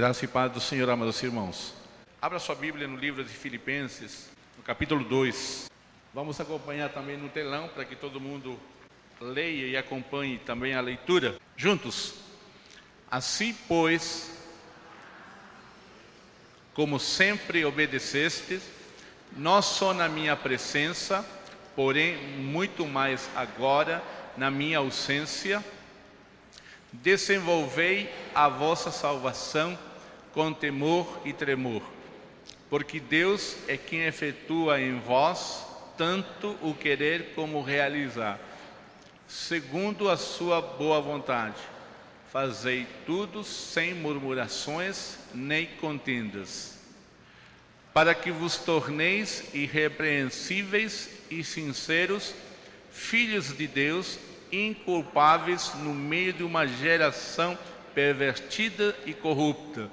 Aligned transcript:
Graça 0.00 0.24
e 0.24 0.28
paz 0.28 0.50
do 0.50 0.60
Senhor, 0.62 0.88
amados 0.88 1.22
irmãos. 1.22 1.74
Abra 2.22 2.38
sua 2.38 2.54
Bíblia 2.54 2.88
no 2.88 2.96
livro 2.96 3.22
de 3.22 3.28
Filipenses, 3.28 4.30
no 4.56 4.62
capítulo 4.62 5.04
2. 5.04 5.70
Vamos 6.14 6.40
acompanhar 6.40 6.88
também 6.88 7.18
no 7.18 7.28
telão 7.28 7.68
para 7.68 7.84
que 7.84 7.94
todo 7.94 8.18
mundo 8.18 8.58
leia 9.20 9.66
e 9.66 9.76
acompanhe 9.76 10.38
também 10.38 10.72
a 10.72 10.80
leitura. 10.80 11.36
Juntos. 11.54 12.14
Assim, 13.10 13.54
pois, 13.68 14.42
como 16.72 16.98
sempre 16.98 17.62
obedecestes, 17.66 18.62
não 19.36 19.60
só 19.60 19.92
na 19.92 20.08
minha 20.08 20.34
presença, 20.34 21.22
porém 21.76 22.16
muito 22.38 22.86
mais 22.86 23.28
agora 23.36 24.02
na 24.34 24.50
minha 24.50 24.78
ausência, 24.78 25.62
desenvolvei 26.90 28.10
a 28.34 28.48
vossa 28.48 28.90
salvação 28.90 29.78
com 30.32 30.52
temor 30.52 31.20
e 31.24 31.32
tremor, 31.32 31.82
porque 32.68 33.00
Deus 33.00 33.56
é 33.66 33.76
quem 33.76 34.02
efetua 34.02 34.80
em 34.80 34.98
vós 35.00 35.66
tanto 35.96 36.56
o 36.62 36.74
querer 36.74 37.32
como 37.34 37.58
o 37.58 37.62
realizar, 37.62 38.38
segundo 39.28 40.08
a 40.08 40.16
sua 40.16 40.60
boa 40.60 41.00
vontade. 41.00 41.56
Fazei 42.32 42.86
tudo 43.04 43.42
sem 43.44 43.92
murmurações 43.92 45.18
nem 45.34 45.66
contendas, 45.66 46.78
para 47.92 48.14
que 48.14 48.30
vos 48.30 48.56
torneis 48.56 49.52
irrepreensíveis 49.52 51.10
e 51.28 51.42
sinceros, 51.42 52.34
filhos 52.92 53.56
de 53.56 53.66
Deus, 53.66 54.18
inculpáveis 54.52 55.74
no 55.74 55.92
meio 55.92 56.32
de 56.32 56.42
uma 56.42 56.66
geração 56.66 57.58
pervertida 57.94 58.96
e 59.06 59.12
corrupta, 59.12 59.90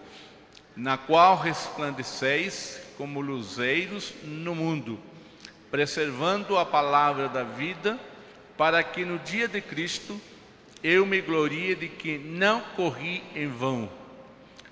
na 0.75 0.97
qual 0.97 1.37
resplandeceis 1.37 2.79
como 2.97 3.21
luzeiros 3.21 4.13
no 4.23 4.55
mundo, 4.55 4.99
preservando 5.69 6.57
a 6.57 6.65
palavra 6.65 7.27
da 7.29 7.43
vida, 7.43 7.99
para 8.57 8.83
que 8.83 9.05
no 9.05 9.19
dia 9.19 9.47
de 9.47 9.61
Cristo 9.61 10.19
eu 10.83 11.05
me 11.05 11.21
glorie 11.21 11.75
de 11.75 11.87
que 11.87 12.17
não 12.17 12.61
corri 12.75 13.23
em 13.35 13.47
vão, 13.47 13.89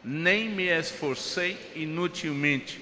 nem 0.03 0.49
me 0.49 0.65
esforcei 0.65 1.57
inutilmente. 1.75 2.81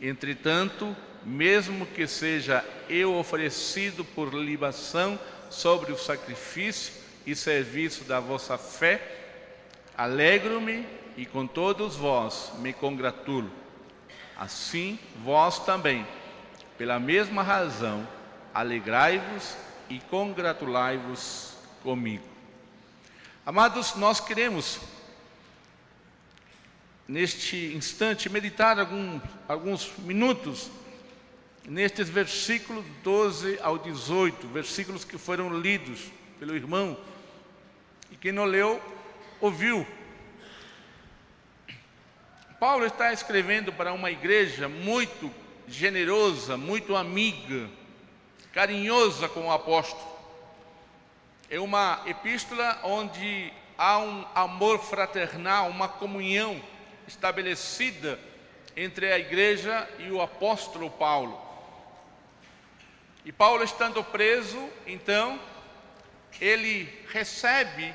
Entretanto, 0.00 0.96
mesmo 1.24 1.86
que 1.86 2.06
seja 2.06 2.64
eu 2.88 3.14
oferecido 3.14 4.04
por 4.04 4.34
libação 4.34 5.18
sobre 5.50 5.92
o 5.92 5.98
sacrifício 5.98 6.94
e 7.26 7.34
serviço 7.36 8.04
da 8.04 8.18
vossa 8.18 8.58
fé, 8.58 9.11
alegro-me 10.02 10.84
e 11.16 11.24
com 11.24 11.46
todos 11.46 11.94
vós 11.94 12.50
me 12.58 12.72
congratulo. 12.72 13.48
Assim, 14.36 14.98
vós 15.22 15.60
também, 15.60 16.04
pela 16.76 16.98
mesma 16.98 17.40
razão, 17.40 18.06
alegrai-vos 18.52 19.56
e 19.88 20.00
congratulai-vos 20.10 21.54
comigo. 21.84 22.24
Amados, 23.46 23.94
nós 23.94 24.18
queremos, 24.18 24.80
neste 27.06 27.72
instante, 27.72 28.28
meditar 28.28 28.80
algum, 28.80 29.20
alguns 29.46 29.92
minutos 29.98 30.68
nestes 31.64 32.08
versículos 32.08 32.84
12 33.04 33.56
ao 33.62 33.78
18, 33.78 34.48
versículos 34.48 35.04
que 35.04 35.16
foram 35.16 35.60
lidos 35.60 36.10
pelo 36.40 36.56
irmão, 36.56 36.98
e 38.10 38.16
quem 38.16 38.32
não 38.32 38.44
leu, 38.44 38.82
ouviu. 39.42 39.84
Paulo 42.62 42.86
está 42.86 43.12
escrevendo 43.12 43.72
para 43.72 43.92
uma 43.92 44.08
igreja 44.08 44.68
muito 44.68 45.34
generosa, 45.66 46.56
muito 46.56 46.94
amiga, 46.94 47.68
carinhosa 48.52 49.28
com 49.28 49.48
o 49.48 49.50
apóstolo. 49.50 50.08
É 51.50 51.58
uma 51.58 52.00
epístola 52.06 52.78
onde 52.84 53.52
há 53.76 53.98
um 53.98 54.24
amor 54.32 54.78
fraternal, 54.78 55.70
uma 55.70 55.88
comunhão 55.88 56.62
estabelecida 57.08 58.16
entre 58.76 59.12
a 59.12 59.18
igreja 59.18 59.88
e 59.98 60.12
o 60.12 60.22
apóstolo 60.22 60.88
Paulo. 60.88 61.36
E 63.24 63.32
Paulo, 63.32 63.64
estando 63.64 64.04
preso, 64.04 64.68
então, 64.86 65.40
ele 66.40 66.88
recebe 67.08 67.92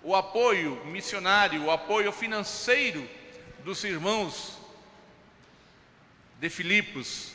o 0.00 0.14
apoio 0.14 0.80
missionário, 0.84 1.64
o 1.64 1.72
apoio 1.72 2.12
financeiro 2.12 3.17
dos 3.64 3.82
irmãos 3.84 4.58
de 6.40 6.48
Filipos. 6.48 7.32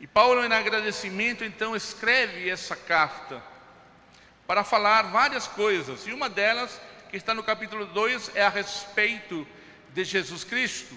E 0.00 0.06
Paulo, 0.06 0.44
em 0.44 0.52
agradecimento, 0.52 1.44
então, 1.44 1.76
escreve 1.76 2.48
essa 2.48 2.74
carta 2.74 3.42
para 4.46 4.64
falar 4.64 5.02
várias 5.02 5.46
coisas. 5.46 6.06
E 6.06 6.12
uma 6.12 6.28
delas, 6.28 6.80
que 7.10 7.16
está 7.16 7.34
no 7.34 7.42
capítulo 7.42 7.86
2, 7.86 8.32
é 8.34 8.42
a 8.42 8.48
respeito 8.48 9.46
de 9.90 10.04
Jesus 10.04 10.44
Cristo, 10.44 10.94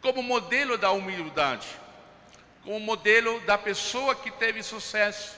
como 0.00 0.22
modelo 0.22 0.76
da 0.76 0.90
humildade 0.90 1.84
como 2.64 2.80
modelo 2.80 3.40
da 3.40 3.58
pessoa 3.58 4.14
que 4.14 4.30
teve 4.30 4.62
sucesso, 4.62 5.36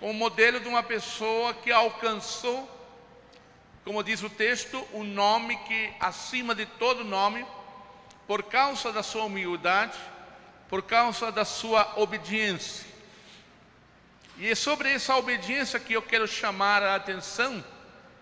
como 0.00 0.14
modelo 0.14 0.58
de 0.58 0.66
uma 0.66 0.82
pessoa 0.82 1.52
que 1.52 1.70
alcançou, 1.70 2.68
como 3.84 4.02
diz 4.02 4.22
o 4.22 4.30
texto, 4.30 4.86
um 4.94 5.04
nome 5.04 5.56
que 5.58 5.92
acima 6.00 6.54
de 6.54 6.64
todo 6.64 7.04
nome, 7.04 7.44
por 8.26 8.42
causa 8.44 8.90
da 8.90 9.02
sua 9.02 9.24
humildade, 9.24 9.98
por 10.68 10.82
causa 10.82 11.30
da 11.30 11.44
sua 11.44 11.92
obediência. 11.96 12.86
E 14.38 14.48
é 14.50 14.54
sobre 14.54 14.90
essa 14.90 15.14
obediência 15.16 15.78
que 15.78 15.92
eu 15.92 16.00
quero 16.00 16.26
chamar 16.26 16.82
a 16.82 16.96
atenção 16.96 17.62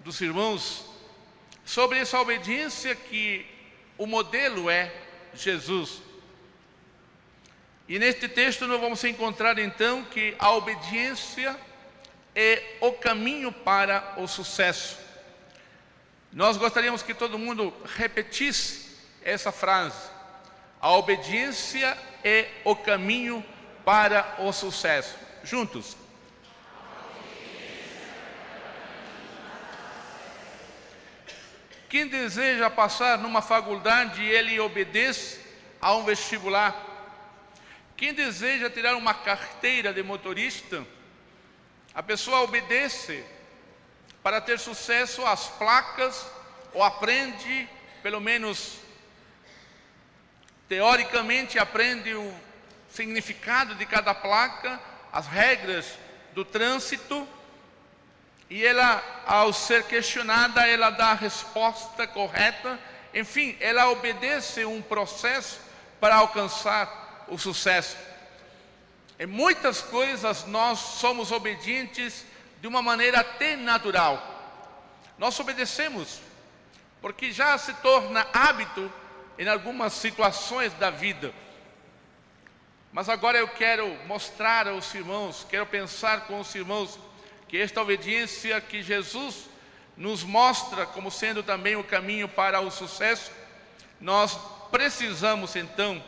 dos 0.01 0.21
irmãos, 0.21 0.85
sobre 1.65 1.99
essa 2.01 2.21
obediência 2.21 2.97
que 2.97 3.47
o 3.97 4.05
modelo 4.05 4.69
é 4.69 4.93
Jesus. 5.33 6.03
E 7.89 8.01
neste 8.01 8.29
texto 8.29 8.67
nós 8.67 8.81
vamos 8.81 9.03
encontrar 9.05 9.59
então 9.61 10.05
que 10.05 10.35
a 10.41 10.51
obediência 10.51 11.57
é 12.35 12.77
o 12.81 12.93
caminho 12.93 13.53
para 13.53 14.15
o 14.17 14.27
sucesso. 14.27 15.02
Nós 16.33 16.57
gostaríamos 16.57 17.03
que 17.03 17.13
todo 17.13 17.39
mundo 17.39 17.75
repetisse 17.85 18.97
essa 19.23 19.53
frase. 19.53 20.11
A 20.81 20.91
obediência 20.93 21.97
é 22.25 22.49
o 22.65 22.75
caminho 22.75 23.45
para 23.85 24.37
o 24.39 24.51
sucesso. 24.51 25.15
Juntos. 25.45 25.97
Quem 31.91 32.09
deseja 32.09 32.71
passar 32.71 33.19
numa 33.19 33.43
faculdade, 33.43 34.25
ele 34.25 34.59
obedece 34.59 35.39
a 35.79 35.95
um 35.95 36.05
vestibular. 36.05 36.75
Quem 37.95 38.15
deseja 38.15 38.71
tirar 38.71 38.97
uma 38.97 39.13
carteira 39.13 39.93
de 39.93 40.03
motorista, 40.03 40.87
a 41.95 42.03
pessoa 42.03 42.41
obedece 42.41 43.23
para 44.23 44.41
ter 44.41 44.59
sucesso 44.59 45.25
às 45.27 45.49
placas 45.49 46.27
ou 46.73 46.83
aprende, 46.83 47.69
pelo 48.03 48.21
menos 48.21 48.79
teoricamente, 50.69 51.59
aprende 51.59 52.15
o 52.15 52.35
significado 52.91 53.75
de 53.75 53.85
cada 53.85 54.15
placa, 54.15 54.81
as 55.13 55.27
regras 55.27 55.87
do 56.35 56.45
trânsito, 56.45 57.29
e 58.49 58.65
ela, 58.65 59.03
ao 59.27 59.53
ser 59.53 59.85
questionada, 59.85 60.67
ela 60.67 60.91
dá 60.91 61.07
a 61.09 61.15
resposta 61.15 62.07
correta. 62.07 62.79
Enfim, 63.15 63.57
ela 63.61 63.89
obedece 63.91 64.65
um 64.65 64.83
processo 64.83 65.59
para 65.99 66.17
alcançar 66.17 67.25
o 67.29 67.39
sucesso. 67.39 67.97
Em 69.19 69.27
muitas 69.27 69.81
coisas 69.81 70.45
nós 70.47 70.79
somos 70.79 71.33
obedientes 71.33 72.27
de 72.63 72.69
uma 72.69 72.81
maneira 72.81 73.19
até 73.19 73.57
natural. 73.57 74.23
Nós 75.19 75.39
obedecemos 75.41 76.21
porque 77.01 77.33
já 77.33 77.59
se 77.59 77.75
torna 77.75 78.25
hábito 78.33 78.91
em 79.37 79.49
algumas 79.49 79.93
situações 79.95 80.73
da 80.75 80.89
vida. 80.89 81.35
Mas 82.93 83.09
agora 83.09 83.37
eu 83.37 83.49
quero 83.49 83.89
mostrar 84.07 84.69
aos 84.69 84.95
irmãos, 84.95 85.45
quero 85.51 85.67
pensar 85.67 86.29
com 86.29 86.39
os 86.39 86.55
irmãos 86.55 87.01
que 87.49 87.59
esta 87.59 87.83
obediência 87.83 88.61
que 88.61 88.81
Jesus 88.81 89.51
nos 89.97 90.23
mostra 90.23 90.87
como 90.87 91.11
sendo 91.11 91.43
também 91.43 91.75
o 91.75 91.83
caminho 91.83 92.29
para 92.29 92.61
o 92.61 92.71
sucesso, 92.71 93.33
nós 94.01 94.39
precisamos 94.71 95.57
então 95.57 96.01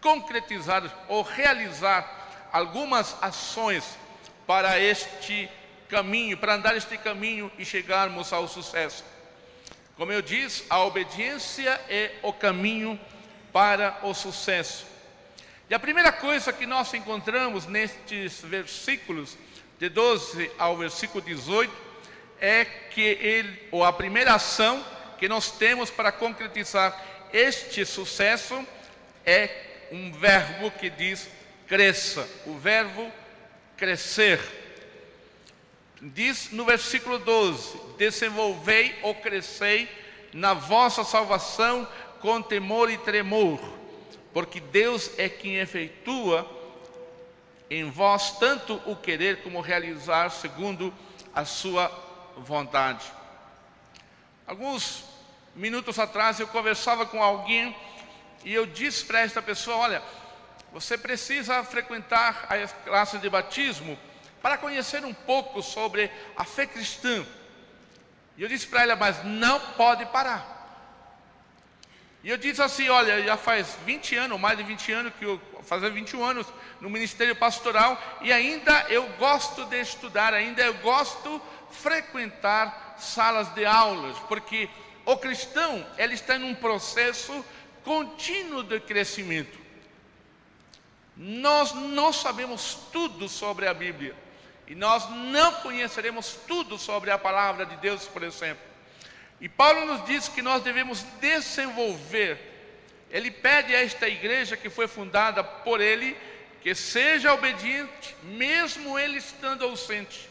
concretizar 0.00 0.84
ou 1.08 1.22
realizar 1.22 2.48
algumas 2.52 3.20
ações 3.20 3.98
para 4.46 4.78
este 4.78 5.50
caminho, 5.92 6.38
para 6.38 6.54
andar 6.54 6.74
este 6.74 6.96
caminho 6.96 7.52
e 7.58 7.66
chegarmos 7.66 8.32
ao 8.32 8.48
sucesso. 8.48 9.04
Como 9.94 10.10
eu 10.10 10.22
disse, 10.22 10.64
a 10.70 10.82
obediência 10.82 11.78
é 11.86 12.12
o 12.22 12.32
caminho 12.32 12.98
para 13.52 13.98
o 14.02 14.14
sucesso. 14.14 14.86
E 15.68 15.74
a 15.74 15.78
primeira 15.78 16.10
coisa 16.10 16.50
que 16.50 16.64
nós 16.64 16.94
encontramos 16.94 17.66
nestes 17.66 18.40
versículos, 18.40 19.36
de 19.78 19.90
12 19.90 20.50
ao 20.58 20.78
versículo 20.78 21.22
18, 21.22 21.70
é 22.40 22.64
que 22.64 23.02
ele, 23.02 23.68
ou 23.70 23.84
a 23.84 23.92
primeira 23.92 24.32
ação 24.34 24.82
que 25.18 25.28
nós 25.28 25.50
temos 25.50 25.90
para 25.90 26.10
concretizar 26.10 26.98
este 27.34 27.84
sucesso 27.84 28.66
é 29.26 29.50
um 29.92 30.10
verbo 30.10 30.70
que 30.70 30.88
diz 30.88 31.28
cresça, 31.68 32.26
o 32.46 32.56
verbo 32.56 33.12
crescer. 33.76 34.61
Diz 36.02 36.50
no 36.50 36.64
versículo 36.64 37.16
12: 37.20 37.80
Desenvolvei 37.96 38.98
ou 39.02 39.14
crescei 39.14 39.88
na 40.32 40.52
vossa 40.52 41.04
salvação 41.04 41.86
com 42.20 42.42
temor 42.42 42.90
e 42.90 42.98
tremor, 42.98 43.60
porque 44.32 44.58
Deus 44.58 45.12
é 45.16 45.28
quem 45.28 45.58
efetua 45.58 46.44
em 47.70 47.88
vós 47.88 48.36
tanto 48.38 48.82
o 48.84 48.96
querer 48.96 49.42
como 49.42 49.60
realizar 49.60 50.30
segundo 50.30 50.92
a 51.32 51.44
sua 51.44 51.88
vontade. 52.36 53.06
Alguns 54.44 55.04
minutos 55.54 56.00
atrás 56.00 56.40
eu 56.40 56.48
conversava 56.48 57.06
com 57.06 57.22
alguém 57.22 57.76
e 58.44 58.52
eu 58.52 58.66
disse 58.66 59.04
para 59.04 59.20
esta 59.20 59.40
pessoa: 59.40 59.76
Olha, 59.76 60.02
você 60.72 60.98
precisa 60.98 61.62
frequentar 61.62 62.48
as 62.48 62.72
classes 62.84 63.20
de 63.20 63.30
batismo 63.30 63.96
para 64.42 64.58
conhecer 64.58 65.04
um 65.04 65.14
pouco 65.14 65.62
sobre 65.62 66.10
a 66.36 66.44
fé 66.44 66.66
cristã. 66.66 67.24
E 68.36 68.42
eu 68.42 68.48
disse 68.48 68.66
para 68.66 68.82
ela, 68.82 68.96
mas 68.96 69.24
não 69.24 69.60
pode 69.60 70.04
parar. 70.06 70.52
E 72.24 72.30
eu 72.30 72.36
disse 72.36 72.62
assim: 72.62 72.88
olha, 72.88 73.22
já 73.22 73.36
faz 73.36 73.76
20 73.84 74.16
anos, 74.16 74.40
mais 74.40 74.56
de 74.56 74.64
20 74.64 74.92
anos, 74.92 75.12
que 75.18 75.24
eu 75.24 75.40
fazer 75.62 75.90
21 75.90 76.24
anos 76.24 76.46
no 76.80 76.90
ministério 76.90 77.36
pastoral, 77.36 78.00
e 78.20 78.32
ainda 78.32 78.86
eu 78.88 79.08
gosto 79.18 79.64
de 79.66 79.80
estudar, 79.80 80.34
ainda 80.34 80.62
eu 80.62 80.74
gosto 80.74 81.40
de 81.70 81.76
frequentar 81.76 82.96
salas 82.98 83.48
de 83.54 83.64
aulas, 83.64 84.18
porque 84.28 84.68
o 85.04 85.16
cristão 85.16 85.84
ele 85.96 86.14
está 86.14 86.36
em 86.36 86.44
um 86.44 86.54
processo 86.54 87.44
contínuo 87.84 88.62
de 88.62 88.78
crescimento. 88.80 89.58
Nós 91.16 91.72
não 91.72 92.12
sabemos 92.12 92.78
tudo 92.92 93.28
sobre 93.28 93.66
a 93.66 93.74
Bíblia. 93.74 94.21
E 94.72 94.74
nós 94.74 95.06
não 95.10 95.52
conheceremos 95.56 96.34
tudo 96.48 96.78
sobre 96.78 97.10
a 97.10 97.18
palavra 97.18 97.66
de 97.66 97.76
Deus, 97.76 98.06
por 98.06 98.22
exemplo. 98.22 98.64
E 99.38 99.46
Paulo 99.46 99.84
nos 99.84 100.02
diz 100.06 100.30
que 100.30 100.40
nós 100.40 100.62
devemos 100.62 101.02
desenvolver. 101.20 102.38
Ele 103.10 103.30
pede 103.30 103.76
a 103.76 103.84
esta 103.84 104.08
igreja 104.08 104.56
que 104.56 104.70
foi 104.70 104.88
fundada 104.88 105.44
por 105.44 105.78
ele 105.78 106.16
que 106.62 106.74
seja 106.74 107.34
obediente, 107.34 108.16
mesmo 108.22 108.98
ele 108.98 109.18
estando 109.18 109.62
ausente. 109.62 110.26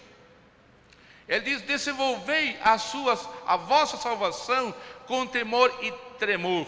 Ele 1.28 1.42
diz: 1.42 1.62
desenvolvei 1.62 2.58
as 2.64 2.82
suas, 2.82 3.30
a 3.46 3.56
vossa 3.58 3.96
salvação 3.96 4.74
com 5.06 5.28
temor 5.28 5.72
e 5.84 5.92
tremor. 6.18 6.66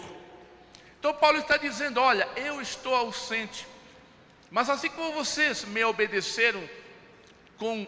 Então 1.00 1.12
Paulo 1.12 1.40
está 1.40 1.58
dizendo: 1.58 2.00
olha, 2.00 2.30
eu 2.36 2.62
estou 2.62 2.94
ausente, 2.94 3.66
mas 4.52 4.70
assim 4.70 4.92
como 4.92 5.14
vocês 5.14 5.66
me 5.66 5.84
obedeceram 5.84 6.64
com, 7.64 7.88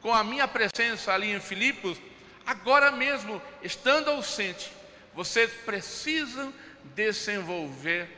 com 0.00 0.12
a 0.12 0.24
minha 0.24 0.48
presença 0.48 1.12
ali 1.12 1.30
em 1.30 1.38
Filipos, 1.38 1.96
agora 2.44 2.90
mesmo, 2.90 3.40
estando 3.62 4.10
ausente, 4.10 4.72
vocês 5.14 5.48
precisam 5.64 6.52
desenvolver, 6.96 8.08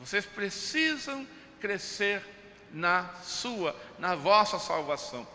vocês 0.00 0.24
precisam 0.24 1.26
crescer 1.60 2.22
na 2.72 3.10
sua, 3.22 3.76
na 3.98 4.14
vossa 4.14 4.58
salvação. 4.58 5.28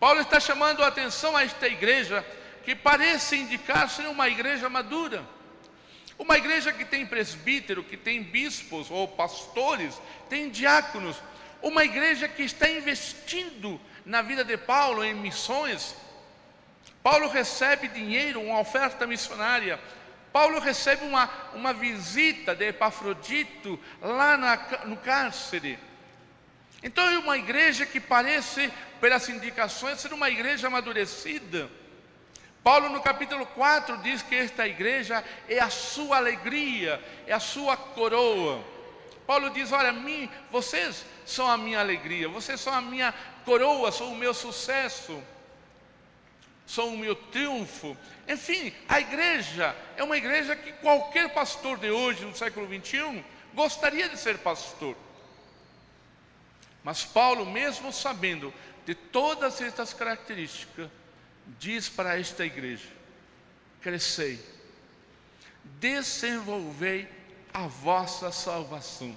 Paulo 0.00 0.20
está 0.22 0.40
chamando 0.40 0.82
a 0.82 0.88
atenção 0.88 1.36
a 1.36 1.44
esta 1.44 1.68
igreja 1.68 2.26
que 2.64 2.74
parece 2.74 3.36
indicar 3.36 3.88
ser 3.88 4.08
uma 4.08 4.28
igreja 4.28 4.68
madura. 4.68 5.24
Uma 6.18 6.36
igreja 6.36 6.72
que 6.72 6.84
tem 6.84 7.06
presbítero, 7.06 7.84
que 7.84 7.96
tem 7.96 8.24
bispos 8.24 8.90
ou 8.90 9.06
pastores, 9.06 10.00
tem 10.28 10.50
diáconos, 10.50 11.16
uma 11.64 11.82
igreja 11.82 12.28
que 12.28 12.42
está 12.42 12.68
investindo 12.68 13.80
na 14.04 14.20
vida 14.20 14.44
de 14.44 14.56
Paulo 14.56 15.02
em 15.02 15.14
missões. 15.14 15.96
Paulo 17.02 17.28
recebe 17.28 17.88
dinheiro, 17.88 18.40
uma 18.40 18.60
oferta 18.60 19.06
missionária. 19.06 19.80
Paulo 20.30 20.58
recebe 20.58 21.04
uma, 21.04 21.30
uma 21.54 21.72
visita 21.72 22.54
de 22.54 22.68
Epafrodito 22.68 23.80
lá 24.00 24.36
na, 24.36 24.84
no 24.84 24.96
cárcere. 24.98 25.78
Então 26.82 27.08
é 27.08 27.18
uma 27.18 27.38
igreja 27.38 27.86
que 27.86 27.98
parece, 27.98 28.70
pelas 29.00 29.26
indicações, 29.30 30.00
ser 30.00 30.12
uma 30.12 30.28
igreja 30.28 30.66
amadurecida. 30.66 31.70
Paulo 32.62 32.90
no 32.90 33.00
capítulo 33.00 33.46
4 33.46 33.98
diz 33.98 34.22
que 34.22 34.34
esta 34.34 34.66
igreja 34.66 35.24
é 35.48 35.60
a 35.60 35.70
sua 35.70 36.18
alegria, 36.18 37.02
é 37.26 37.32
a 37.32 37.40
sua 37.40 37.74
coroa. 37.74 38.73
Paulo 39.26 39.50
diz: 39.50 39.72
Olha, 39.72 39.92
mim, 39.92 40.28
vocês 40.50 41.04
são 41.24 41.48
a 41.48 41.56
minha 41.56 41.80
alegria, 41.80 42.28
vocês 42.28 42.60
são 42.60 42.72
a 42.72 42.80
minha 42.80 43.12
coroa, 43.44 43.90
são 43.90 44.12
o 44.12 44.16
meu 44.16 44.34
sucesso, 44.34 45.22
são 46.66 46.94
o 46.94 46.98
meu 46.98 47.14
triunfo. 47.14 47.96
Enfim, 48.28 48.72
a 48.88 49.00
igreja 49.00 49.74
é 49.96 50.02
uma 50.02 50.16
igreja 50.16 50.56
que 50.56 50.72
qualquer 50.72 51.32
pastor 51.32 51.78
de 51.78 51.90
hoje, 51.90 52.24
no 52.24 52.36
século 52.36 52.66
21, 52.66 53.22
gostaria 53.54 54.08
de 54.08 54.18
ser 54.18 54.38
pastor. 54.38 54.96
Mas 56.82 57.02
Paulo, 57.04 57.46
mesmo 57.46 57.92
sabendo 57.92 58.52
de 58.84 58.94
todas 58.94 59.60
estas 59.60 59.94
características, 59.94 60.90
diz 61.58 61.88
para 61.88 62.18
esta 62.18 62.44
igreja: 62.44 62.88
crescei, 63.80 64.38
desenvolvei 65.80 67.08
a 67.54 67.68
vossa 67.68 68.32
salvação. 68.32 69.14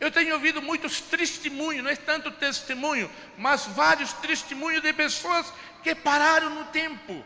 Eu 0.00 0.10
tenho 0.10 0.32
ouvido 0.32 0.62
muitos 0.62 0.98
testemunhos, 1.02 1.84
não 1.84 1.90
é 1.90 1.96
tanto 1.96 2.30
testemunho, 2.30 3.10
mas 3.36 3.66
vários 3.66 4.14
testemunhos 4.14 4.82
de 4.82 4.94
pessoas 4.94 5.52
que 5.82 5.94
pararam 5.94 6.48
no 6.48 6.64
tempo, 6.66 7.22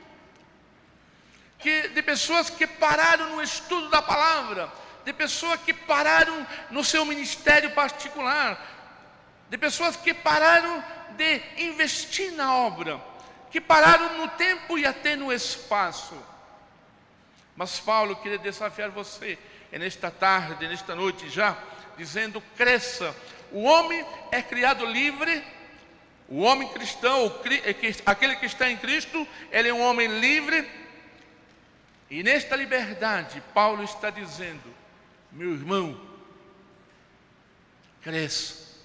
que, 1.60 1.88
de 1.88 2.02
pessoas 2.02 2.50
que 2.50 2.66
pararam 2.66 3.36
no 3.36 3.40
estudo 3.40 3.88
da 3.88 4.02
palavra, 4.02 4.72
de 5.04 5.12
pessoas 5.12 5.60
que 5.60 5.72
pararam 5.72 6.44
no 6.68 6.82
seu 6.82 7.04
ministério 7.04 7.70
particular, 7.70 8.60
de 9.48 9.56
pessoas 9.56 9.94
que 9.94 10.12
pararam 10.12 10.84
de 11.16 11.42
investir 11.58 12.32
na 12.32 12.56
obra, 12.56 13.00
que 13.52 13.60
pararam 13.60 14.18
no 14.18 14.26
tempo 14.30 14.76
e 14.76 14.84
até 14.84 15.14
no 15.14 15.32
espaço. 15.32 16.20
Mas 17.54 17.78
Paulo 17.78 18.16
queria 18.16 18.38
desafiar 18.38 18.90
você 18.90 19.38
é 19.74 19.78
nesta 19.78 20.08
tarde, 20.08 20.68
nesta 20.68 20.94
noite 20.94 21.28
já, 21.28 21.58
dizendo: 21.98 22.40
cresça. 22.56 23.12
O 23.50 23.64
homem 23.64 24.06
é 24.30 24.40
criado 24.40 24.86
livre, 24.86 25.42
o 26.28 26.42
homem 26.42 26.68
cristão, 26.68 27.26
é 27.64 27.74
aquele 28.06 28.36
que 28.36 28.46
está 28.46 28.70
em 28.70 28.76
Cristo, 28.76 29.26
ele 29.50 29.68
é 29.68 29.74
um 29.74 29.82
homem 29.82 30.06
livre, 30.20 30.70
e 32.08 32.22
nesta 32.22 32.54
liberdade, 32.54 33.42
Paulo 33.52 33.82
está 33.82 34.10
dizendo: 34.10 34.62
meu 35.32 35.50
irmão, 35.50 36.00
cresça, 38.00 38.78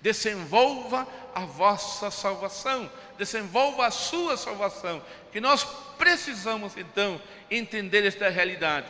desenvolva 0.00 1.04
a 1.34 1.40
vossa 1.40 2.12
salvação, 2.12 2.88
desenvolva 3.18 3.88
a 3.88 3.90
sua 3.90 4.36
salvação, 4.36 5.02
que 5.32 5.40
nós 5.40 5.64
precisamos 5.98 6.76
então 6.76 7.20
entender 7.50 8.06
esta 8.06 8.28
realidade 8.28 8.86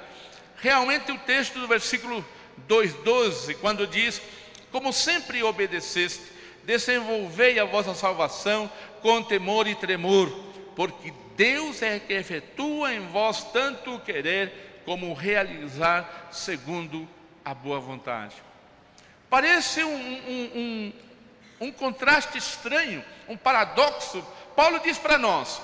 realmente 0.62 1.10
o 1.10 1.18
texto 1.18 1.58
do 1.58 1.66
versículo 1.66 2.24
2,12, 2.68 3.56
quando 3.60 3.86
diz: 3.86 4.22
Como 4.70 4.92
sempre 4.92 5.42
obedeceste, 5.42 6.22
desenvolvei 6.62 7.58
a 7.58 7.64
vossa 7.64 7.94
salvação 7.94 8.70
com 9.02 9.22
temor 9.22 9.66
e 9.66 9.74
tremor, 9.74 10.30
porque 10.76 11.12
Deus 11.36 11.82
é 11.82 11.98
que 11.98 12.12
efetua 12.12 12.94
em 12.94 13.08
vós 13.08 13.42
tanto 13.52 13.96
o 13.96 14.00
querer 14.00 14.82
como 14.84 15.10
o 15.10 15.14
realizar 15.14 16.28
segundo 16.30 17.08
a 17.44 17.52
boa 17.52 17.80
vontade. 17.80 18.36
Parece 19.28 19.82
um, 19.82 19.96
um, 19.96 20.92
um, 21.60 21.66
um 21.66 21.72
contraste 21.72 22.38
estranho, 22.38 23.04
um 23.28 23.36
paradoxo. 23.36 24.24
Paulo 24.54 24.78
diz 24.78 24.96
para 24.96 25.18
nós: 25.18 25.60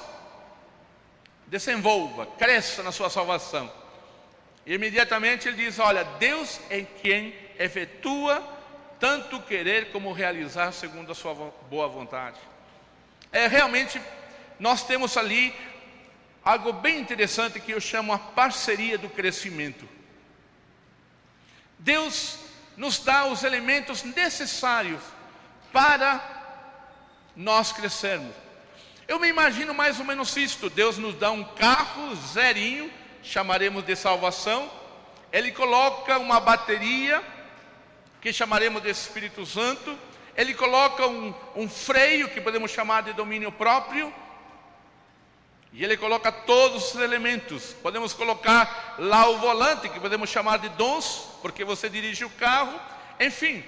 desenvolva, 1.46 2.26
cresça 2.26 2.82
na 2.82 2.90
sua 2.90 3.08
salvação 3.08 3.77
imediatamente 4.75 5.48
ele 5.48 5.64
diz: 5.64 5.78
Olha, 5.78 6.04
Deus 6.04 6.60
é 6.68 6.82
quem 6.82 7.34
efetua 7.58 8.56
tanto 9.00 9.40
querer 9.40 9.90
como 9.92 10.12
realizar 10.12 10.72
segundo 10.72 11.12
a 11.12 11.14
sua 11.14 11.34
boa 11.70 11.88
vontade. 11.88 12.38
É 13.32 13.46
realmente, 13.46 14.00
nós 14.58 14.84
temos 14.84 15.16
ali 15.16 15.54
algo 16.44 16.72
bem 16.72 16.98
interessante 16.98 17.60
que 17.60 17.72
eu 17.72 17.80
chamo 17.80 18.12
a 18.12 18.18
parceria 18.18 18.98
do 18.98 19.08
crescimento. 19.08 19.88
Deus 21.78 22.38
nos 22.76 22.98
dá 22.98 23.26
os 23.26 23.44
elementos 23.44 24.02
necessários 24.02 25.02
para 25.72 26.37
nós 27.37 27.70
crescermos. 27.72 28.34
Eu 29.06 29.18
me 29.18 29.28
imagino 29.28 29.72
mais 29.72 29.98
ou 29.98 30.04
menos 30.04 30.37
isto: 30.37 30.68
Deus 30.68 30.98
nos 30.98 31.14
dá 31.14 31.30
um 31.30 31.44
carro 31.44 32.14
zerinho, 32.16 32.90
chamaremos 33.22 33.84
de 33.84 33.96
salvação, 33.96 34.70
Ele 35.32 35.52
coloca 35.52 36.18
uma 36.18 36.40
bateria, 36.40 37.22
que 38.20 38.32
chamaremos 38.32 38.82
de 38.82 38.90
Espírito 38.90 39.44
Santo, 39.46 39.96
Ele 40.37 40.54
coloca 40.54 41.06
um, 41.06 41.34
um 41.54 41.68
freio, 41.68 42.28
que 42.28 42.40
podemos 42.40 42.70
chamar 42.70 43.02
de 43.02 43.12
domínio 43.12 43.52
próprio, 43.52 44.12
e 45.72 45.84
ele 45.84 45.96
coloca 45.96 46.32
todos 46.32 46.94
os 46.94 47.00
elementos. 47.00 47.75
Podemos 47.82 48.12
colocar 48.12 48.96
lá 48.98 49.28
o 49.28 49.38
volante, 49.38 49.88
que 49.88 50.00
podemos 50.00 50.30
chamar 50.30 50.58
de 50.58 50.68
dons, 50.70 51.28
porque 51.42 51.64
você 51.64 51.88
dirige 51.88 52.25
o 52.25 52.30
carro. 52.30 52.80
Enfim. 53.20 53.64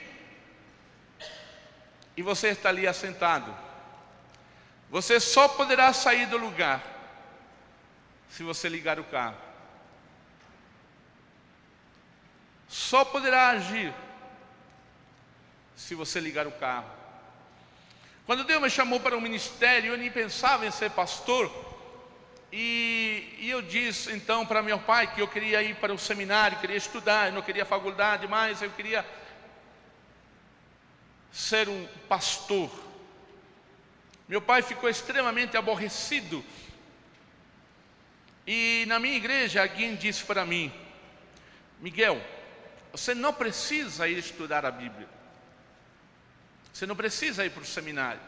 E 2.16 2.22
você 2.22 2.48
está 2.48 2.68
ali 2.68 2.86
assentado. 2.86 3.54
Você 4.90 5.20
só 5.20 5.46
poderá 5.46 5.92
sair 5.92 6.26
do 6.26 6.38
lugar 6.38 6.82
se 8.30 8.42
você 8.42 8.68
ligar 8.68 8.98
o 8.98 9.04
carro. 9.04 9.36
Só 12.68 13.04
poderá 13.04 13.48
agir 13.50 13.92
se 15.74 15.94
você 15.94 16.20
ligar 16.20 16.46
o 16.46 16.52
carro. 16.52 16.88
Quando 18.24 18.44
Deus 18.44 18.62
me 18.62 18.70
chamou 18.70 19.00
para 19.00 19.16
o 19.16 19.20
ministério, 19.20 19.92
eu 19.92 19.98
nem 19.98 20.10
pensava 20.10 20.64
em 20.64 20.70
ser 20.70 20.90
pastor. 20.90 21.50
E, 22.52 23.36
e, 23.40 23.50
eu 23.50 23.60
disse 23.60 24.12
então 24.12 24.46
para 24.46 24.62
meu 24.62 24.78
pai 24.78 25.12
que 25.12 25.20
eu 25.20 25.28
queria 25.28 25.62
ir 25.62 25.76
para 25.76 25.92
o 25.92 25.98
seminário, 25.98 26.58
queria 26.58 26.76
estudar, 26.76 27.28
eu 27.28 27.32
não 27.32 27.42
queria 27.42 27.64
faculdade 27.64 28.26
mais, 28.26 28.60
eu 28.60 28.70
queria 28.70 29.04
ser 31.32 31.68
um 31.68 31.86
pastor. 32.08 32.70
Meu 34.28 34.40
pai 34.40 34.62
ficou 34.62 34.88
extremamente 34.88 35.56
aborrecido. 35.56 36.44
E 38.46 38.84
na 38.88 38.98
minha 38.98 39.16
igreja 39.16 39.62
alguém 39.62 39.94
disse 39.94 40.24
para 40.24 40.44
mim: 40.44 40.72
Miguel, 41.80 42.20
você 42.92 43.14
não 43.14 43.32
precisa 43.32 44.08
ir 44.08 44.18
estudar 44.18 44.64
a 44.64 44.70
Bíblia. 44.70 45.08
Você 46.72 46.86
não 46.86 46.96
precisa 46.96 47.44
ir 47.44 47.50
para 47.50 47.62
o 47.62 47.66
seminário. 47.66 48.20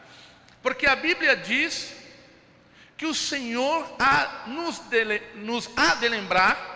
Porque 0.61 0.85
a 0.85 0.95
Bíblia 0.95 1.35
diz 1.35 1.95
que 2.95 3.05
o 3.05 3.13
Senhor 3.13 3.95
há, 3.99 4.43
nos, 4.47 4.79
de, 4.79 5.19
nos 5.35 5.69
há 5.75 5.95
de 5.95 6.07
lembrar 6.07 6.73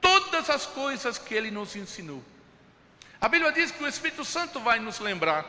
todas 0.00 0.48
as 0.50 0.66
coisas 0.66 1.18
que 1.18 1.34
Ele 1.34 1.50
nos 1.50 1.76
ensinou. 1.76 2.24
A 3.20 3.28
Bíblia 3.28 3.52
diz 3.52 3.70
que 3.70 3.82
o 3.82 3.88
Espírito 3.88 4.24
Santo 4.24 4.60
vai 4.60 4.78
nos 4.78 4.98
lembrar. 5.00 5.44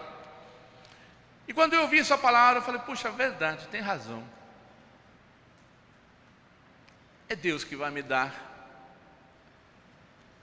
E 1.48 1.54
quando 1.54 1.74
eu 1.74 1.82
ouvi 1.82 2.00
essa 2.00 2.18
palavra, 2.18 2.60
eu 2.60 2.64
falei: 2.64 2.82
puxa, 2.82 3.10
verdade, 3.10 3.68
tem 3.68 3.82
razão. 3.82 4.24
É 7.32 7.36
Deus 7.36 7.64
que 7.64 7.76
vai 7.76 7.92
me 7.92 8.02
dar, 8.02 8.34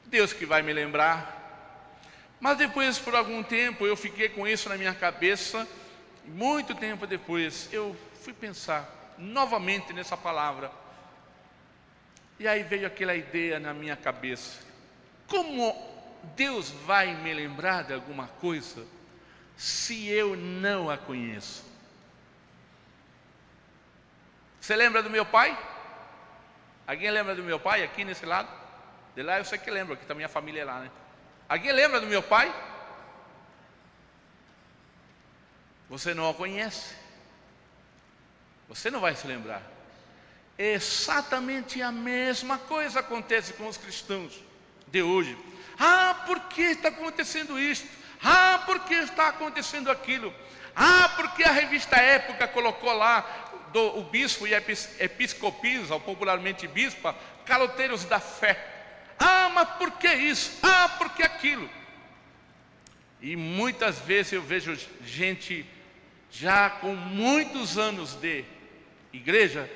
Deus 0.04 0.32
que 0.32 0.46
vai 0.46 0.62
me 0.62 0.72
lembrar. 0.72 1.34
Mas 2.38 2.56
depois, 2.58 2.96
por 2.96 3.16
algum 3.16 3.42
tempo, 3.42 3.84
eu 3.84 3.96
fiquei 3.96 4.28
com 4.28 4.46
isso 4.46 4.68
na 4.68 4.76
minha 4.76 4.94
cabeça. 4.94 5.66
Muito 6.24 6.76
tempo 6.76 7.04
depois, 7.04 7.68
eu 7.72 7.96
fui 8.22 8.32
pensar 8.32 8.88
novamente 9.18 9.92
nessa 9.92 10.16
palavra. 10.16 10.70
E 12.38 12.46
aí 12.46 12.62
veio 12.62 12.86
aquela 12.86 13.16
ideia 13.16 13.58
na 13.58 13.74
minha 13.74 13.96
cabeça: 13.96 14.60
como 15.26 15.74
Deus 16.36 16.70
vai 16.70 17.14
me 17.16 17.34
lembrar 17.34 17.82
de 17.82 17.94
alguma 17.94 18.28
coisa 18.40 18.86
se 19.56 20.06
eu 20.06 20.36
não 20.36 20.88
a 20.88 20.96
conheço? 20.96 21.64
Você 24.60 24.76
lembra 24.76 25.02
do 25.02 25.10
meu 25.10 25.26
pai? 25.26 25.58
Alguém 26.86 27.10
lembra 27.10 27.34
do 27.34 27.42
meu 27.42 27.58
pai 27.58 27.82
aqui 27.82 28.04
nesse 28.04 28.24
lado? 28.24 28.48
De 29.14 29.22
lá 29.22 29.38
eu 29.38 29.44
sei 29.44 29.58
que 29.58 29.70
lembra, 29.70 29.96
que 29.96 30.06
também 30.06 30.24
a 30.24 30.28
família 30.28 30.62
é 30.62 30.64
lá, 30.64 30.80
né? 30.80 30.90
Alguém 31.48 31.72
lembra 31.72 32.00
do 32.00 32.06
meu 32.06 32.22
pai? 32.22 32.54
Você 35.88 36.14
não 36.14 36.30
o 36.30 36.34
conhece. 36.34 36.94
Você 38.68 38.90
não 38.90 39.00
vai 39.00 39.14
se 39.14 39.26
lembrar. 39.26 39.62
Exatamente 40.58 41.82
a 41.82 41.92
mesma 41.92 42.58
coisa 42.58 43.00
acontece 43.00 43.52
com 43.52 43.66
os 43.68 43.76
cristãos 43.76 44.42
de 44.88 45.02
hoje. 45.02 45.36
Ah, 45.78 46.22
por 46.26 46.40
que 46.48 46.62
está 46.62 46.88
acontecendo 46.88 47.58
isso? 47.58 47.86
Ah, 48.22 48.62
por 48.64 48.80
que 48.80 48.94
está 48.94 49.28
acontecendo 49.28 49.90
aquilo? 49.90 50.34
Ah, 50.74 51.10
porque 51.16 51.42
a 51.42 51.52
revista 51.52 51.96
Época 51.96 52.48
colocou 52.48 52.92
lá 52.92 53.45
o 53.76 54.02
bispo 54.02 54.46
e 54.46 54.54
episcopisa, 54.54 55.94
ou 55.94 56.00
popularmente 56.00 56.66
bispa, 56.66 57.14
caloteiros 57.44 58.04
da 58.04 58.20
fé. 58.20 58.74
Ah, 59.18 59.50
mas 59.54 59.68
por 59.78 59.92
que 59.92 60.12
isso? 60.12 60.58
Ah, 60.62 60.88
por 60.98 61.10
que 61.10 61.22
aquilo? 61.22 61.68
E 63.20 63.34
muitas 63.34 63.98
vezes 64.00 64.32
eu 64.32 64.42
vejo 64.42 64.78
gente 65.04 65.66
já 66.30 66.68
com 66.68 66.94
muitos 66.94 67.78
anos 67.78 68.14
de 68.14 68.44
igreja, 69.12 69.70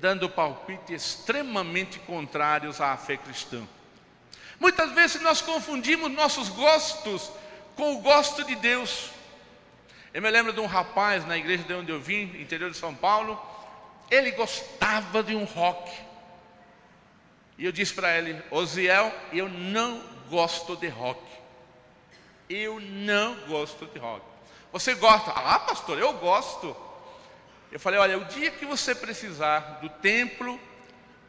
dando 0.00 0.28
palpites 0.28 1.02
extremamente 1.02 1.98
contrários 2.00 2.80
à 2.80 2.96
fé 2.96 3.16
cristã. 3.16 3.62
Muitas 4.58 4.92
vezes 4.92 5.20
nós 5.22 5.40
confundimos 5.40 6.10
nossos 6.10 6.48
gostos 6.48 7.30
com 7.76 7.94
o 7.94 8.00
gosto 8.00 8.44
de 8.44 8.54
Deus. 8.56 9.10
Eu 10.14 10.20
me 10.20 10.30
lembro 10.30 10.52
de 10.52 10.60
um 10.60 10.66
rapaz 10.66 11.26
na 11.26 11.38
igreja 11.38 11.64
de 11.64 11.72
onde 11.72 11.90
eu 11.90 12.00
vim, 12.00 12.24
interior 12.40 12.70
de 12.70 12.76
São 12.76 12.94
Paulo, 12.94 13.40
ele 14.10 14.30
gostava 14.32 15.22
de 15.22 15.34
um 15.34 15.44
rock. 15.44 15.90
E 17.56 17.64
eu 17.64 17.72
disse 17.72 17.94
para 17.94 18.18
ele, 18.18 18.42
Osiel, 18.50 19.10
eu 19.32 19.48
não 19.48 20.02
gosto 20.28 20.76
de 20.76 20.88
rock. 20.88 21.22
Eu 22.48 22.78
não 22.78 23.34
gosto 23.46 23.86
de 23.86 23.98
rock. 23.98 24.22
Você 24.70 24.94
gosta? 24.94 25.30
Ah, 25.30 25.58
pastor, 25.60 25.98
eu 25.98 26.12
gosto. 26.14 26.76
Eu 27.70 27.80
falei: 27.80 27.98
olha, 27.98 28.18
o 28.18 28.24
dia 28.26 28.50
que 28.50 28.66
você 28.66 28.94
precisar 28.94 29.78
do 29.80 29.88
templo 29.88 30.60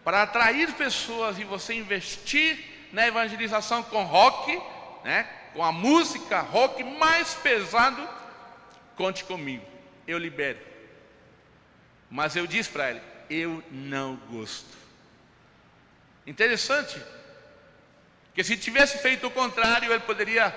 para 0.04 0.24
atrair 0.24 0.74
pessoas 0.74 1.40
e 1.40 1.46
você 1.46 1.74
investir 1.74 2.90
na 2.92 3.08
evangelização 3.08 3.82
com 3.84 4.04
rock, 4.04 4.62
né, 5.04 5.28
com 5.54 5.64
a 5.64 5.72
música 5.72 6.42
rock 6.42 6.84
mais 6.84 7.34
pesado, 7.36 8.08
conte 8.96 9.24
comigo, 9.24 9.66
eu 10.08 10.18
libero. 10.18 10.60
Mas 12.10 12.36
eu 12.36 12.46
disse 12.46 12.70
para 12.70 12.92
ele: 12.92 13.02
eu 13.30 13.64
não 13.72 14.16
gosto. 14.30 14.78
Interessante, 16.26 17.02
que 18.34 18.44
se 18.44 18.56
tivesse 18.58 19.00
feito 19.00 19.28
o 19.28 19.32
contrário, 19.32 19.92
ele 19.92 20.00
poderia 20.02 20.56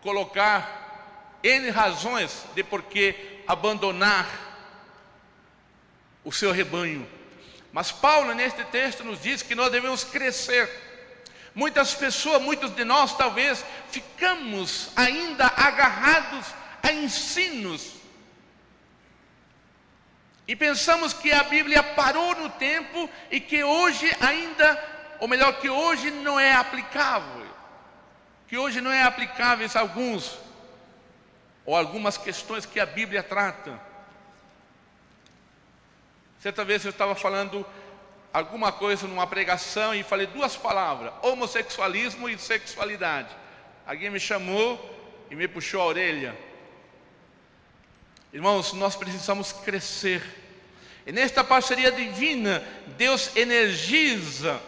colocar 0.00 1.38
N 1.42 1.70
razões 1.70 2.44
de 2.54 2.62
por 2.62 2.82
que 2.82 3.42
abandonar 3.46 4.28
o 6.24 6.32
seu 6.32 6.52
rebanho. 6.52 7.08
Mas 7.72 7.90
Paulo, 7.90 8.34
neste 8.34 8.64
texto, 8.64 9.02
nos 9.02 9.20
diz 9.20 9.42
que 9.42 9.54
nós 9.54 9.72
devemos 9.72 10.04
crescer. 10.04 10.68
Muitas 11.54 11.94
pessoas, 11.94 12.40
muitos 12.40 12.74
de 12.74 12.84
nós, 12.84 13.16
talvez, 13.16 13.64
ficamos 13.90 14.90
ainda 14.96 15.46
agarrados 15.46 16.46
a 16.82 16.92
ensinos. 16.92 17.94
E 20.46 20.56
pensamos 20.56 21.12
que 21.12 21.32
a 21.32 21.44
Bíblia 21.44 21.82
parou 21.82 22.34
no 22.34 22.50
tempo 22.50 23.08
e 23.30 23.40
que 23.40 23.62
hoje 23.62 24.10
ainda, 24.20 25.16
ou 25.20 25.28
melhor, 25.28 25.60
que 25.60 25.70
hoje 25.70 26.10
não 26.10 26.38
é 26.38 26.52
aplicável. 26.52 27.46
Que 28.48 28.58
hoje 28.58 28.80
não 28.80 28.90
é 28.90 29.02
aplicáveis 29.02 29.76
alguns, 29.76 30.38
ou 31.64 31.76
algumas 31.76 32.18
questões 32.18 32.66
que 32.66 32.80
a 32.80 32.84
Bíblia 32.84 33.22
trata. 33.22 33.80
Certa 36.40 36.64
vez 36.64 36.84
eu 36.84 36.90
estava 36.90 37.14
falando 37.14 37.64
alguma 38.32 38.72
coisa 38.72 39.06
numa 39.06 39.26
pregação 39.26 39.94
e 39.94 40.02
falei 40.02 40.26
duas 40.26 40.56
palavras: 40.56 41.12
homossexualismo 41.22 42.28
e 42.28 42.36
sexualidade. 42.36 43.28
Alguém 43.86 44.10
me 44.10 44.20
chamou 44.20 44.78
e 45.30 45.36
me 45.36 45.46
puxou 45.46 45.80
a 45.80 45.86
orelha. 45.86 46.36
Irmãos, 48.32 48.72
nós 48.72 48.96
precisamos 48.96 49.52
crescer. 49.52 50.22
E 51.06 51.12
nesta 51.12 51.44
parceria 51.44 51.92
divina, 51.92 52.64
Deus 52.96 53.36
energiza. 53.36 54.58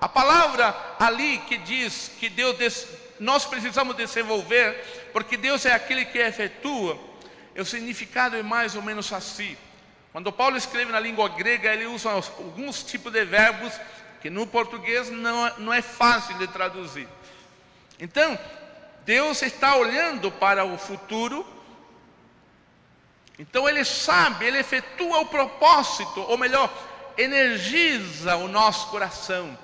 A 0.00 0.08
palavra 0.08 0.74
ali 0.98 1.38
que 1.38 1.56
diz 1.56 2.10
que 2.18 2.28
Deus 2.28 2.88
nós 3.20 3.44
precisamos 3.46 3.96
desenvolver, 3.96 5.08
porque 5.12 5.36
Deus 5.36 5.64
é 5.64 5.72
aquele 5.72 6.04
que 6.04 6.18
efetua. 6.18 6.98
O 7.56 7.64
significado 7.64 8.36
é 8.36 8.42
mais 8.42 8.74
ou 8.74 8.82
menos 8.82 9.12
assim: 9.12 9.56
Quando 10.10 10.32
Paulo 10.32 10.56
escreve 10.56 10.90
na 10.90 10.98
língua 10.98 11.28
grega, 11.28 11.72
ele 11.72 11.86
usa 11.86 12.10
alguns 12.10 12.82
tipos 12.82 13.12
de 13.12 13.24
verbos 13.24 13.72
que 14.20 14.28
no 14.28 14.48
português 14.48 15.10
não, 15.10 15.58
não 15.58 15.72
é 15.72 15.80
fácil 15.80 16.36
de 16.38 16.48
traduzir. 16.48 17.08
Então, 18.00 18.36
Deus 19.04 19.40
está 19.42 19.76
olhando 19.76 20.30
para 20.32 20.64
o 20.64 20.76
futuro, 20.76 21.46
então 23.38 23.68
Ele 23.68 23.84
sabe, 23.84 24.46
Ele 24.46 24.58
efetua 24.58 25.20
o 25.20 25.26
propósito, 25.26 26.20
ou 26.20 26.38
melhor, 26.38 26.72
energiza 27.16 28.36
o 28.36 28.48
nosso 28.48 28.88
coração. 28.88 29.56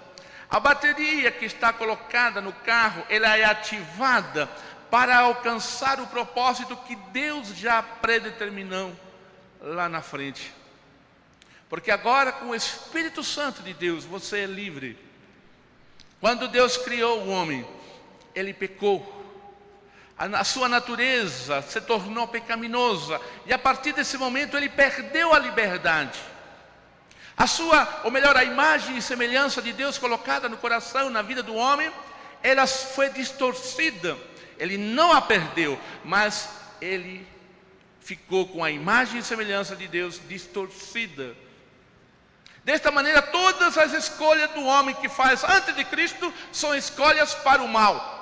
A 0.51 0.61
bateria 0.61 1.31
que 1.31 1.47
está 1.47 1.73
colocada 1.73 2.41
no 2.41 2.53
carro, 2.53 3.05
ela 3.09 3.37
é 3.37 3.45
ativada 3.45 4.47
para 4.91 5.19
alcançar 5.19 5.99
o 6.01 6.07
propósito 6.07 6.77
que 6.77 6.95
Deus 6.95 7.49
já 7.57 7.83
predeterminou 7.83 8.95
lá 9.61 9.89
na 9.89 10.03
frente. 10.03 10.53
Porque 11.71 11.91
agora, 11.91 12.31
com 12.31 12.51
o 12.51 12.55
Espírito 12.55 13.25
Santo 13.25 13.63
de 13.63 13.73
Deus, 13.73 14.05
você 14.05 14.41
é 14.41 14.47
livre. 14.47 14.99
Quando 16.21 16.47
Deus 16.47 16.77
criou 16.77 17.21
o 17.21 17.31
homem, 17.31 17.67
ele 18.35 18.53
pecou. 18.53 19.22
A 20.31 20.45
sua 20.45 20.69
natureza 20.69 21.63
se 21.63 21.81
tornou 21.81 22.29
pecaminosa. 22.29 23.21
E 23.45 23.53
a 23.53 23.59
partir 23.59 23.93
desse 23.93 24.17
momento 24.17 24.57
ele 24.57 24.69
perdeu 24.69 25.35
a 25.35 25.39
liberdade. 25.39 26.17
A 27.37 27.47
sua, 27.49 28.03
ou 28.05 28.11
melhor, 28.11 28.37
a 28.37 28.45
imagem 28.45 28.97
e 28.97 29.03
semelhança 29.03 29.61
de 29.61 29.73
Deus 29.73 29.99
colocada 29.99 30.49
no 30.49 30.57
coração, 30.57 31.11
na 31.11 31.23
vida 31.23 31.43
do 31.43 31.57
homem, 31.57 31.91
ela 32.41 32.69
foi 32.69 33.11
distorcida. 33.11 34.17
Ele 34.59 34.79
não 34.79 35.13
a 35.13 35.21
perdeu, 35.21 35.77
mas 36.05 36.49
ele 36.81 37.27
ficou 38.01 38.47
com 38.47 38.63
a 38.63 38.71
imagem 38.71 39.19
e 39.19 39.25
semelhança 39.25 39.75
de 39.75 39.89
Deus 39.89 40.21
distorcida. 40.29 41.35
Desta 42.63 42.93
maneira, 42.93 43.23
todas 43.23 43.77
as 43.77 43.93
escolhas 43.93 44.53
do 44.53 44.65
homem 44.65 44.95
que 44.95 45.09
faz 45.09 45.43
antes 45.43 45.75
de 45.75 45.85
Cristo 45.85 46.33
são 46.53 46.73
escolhas 46.77 47.35
para 47.35 47.61
o 47.61 47.67
mal. 47.67 48.22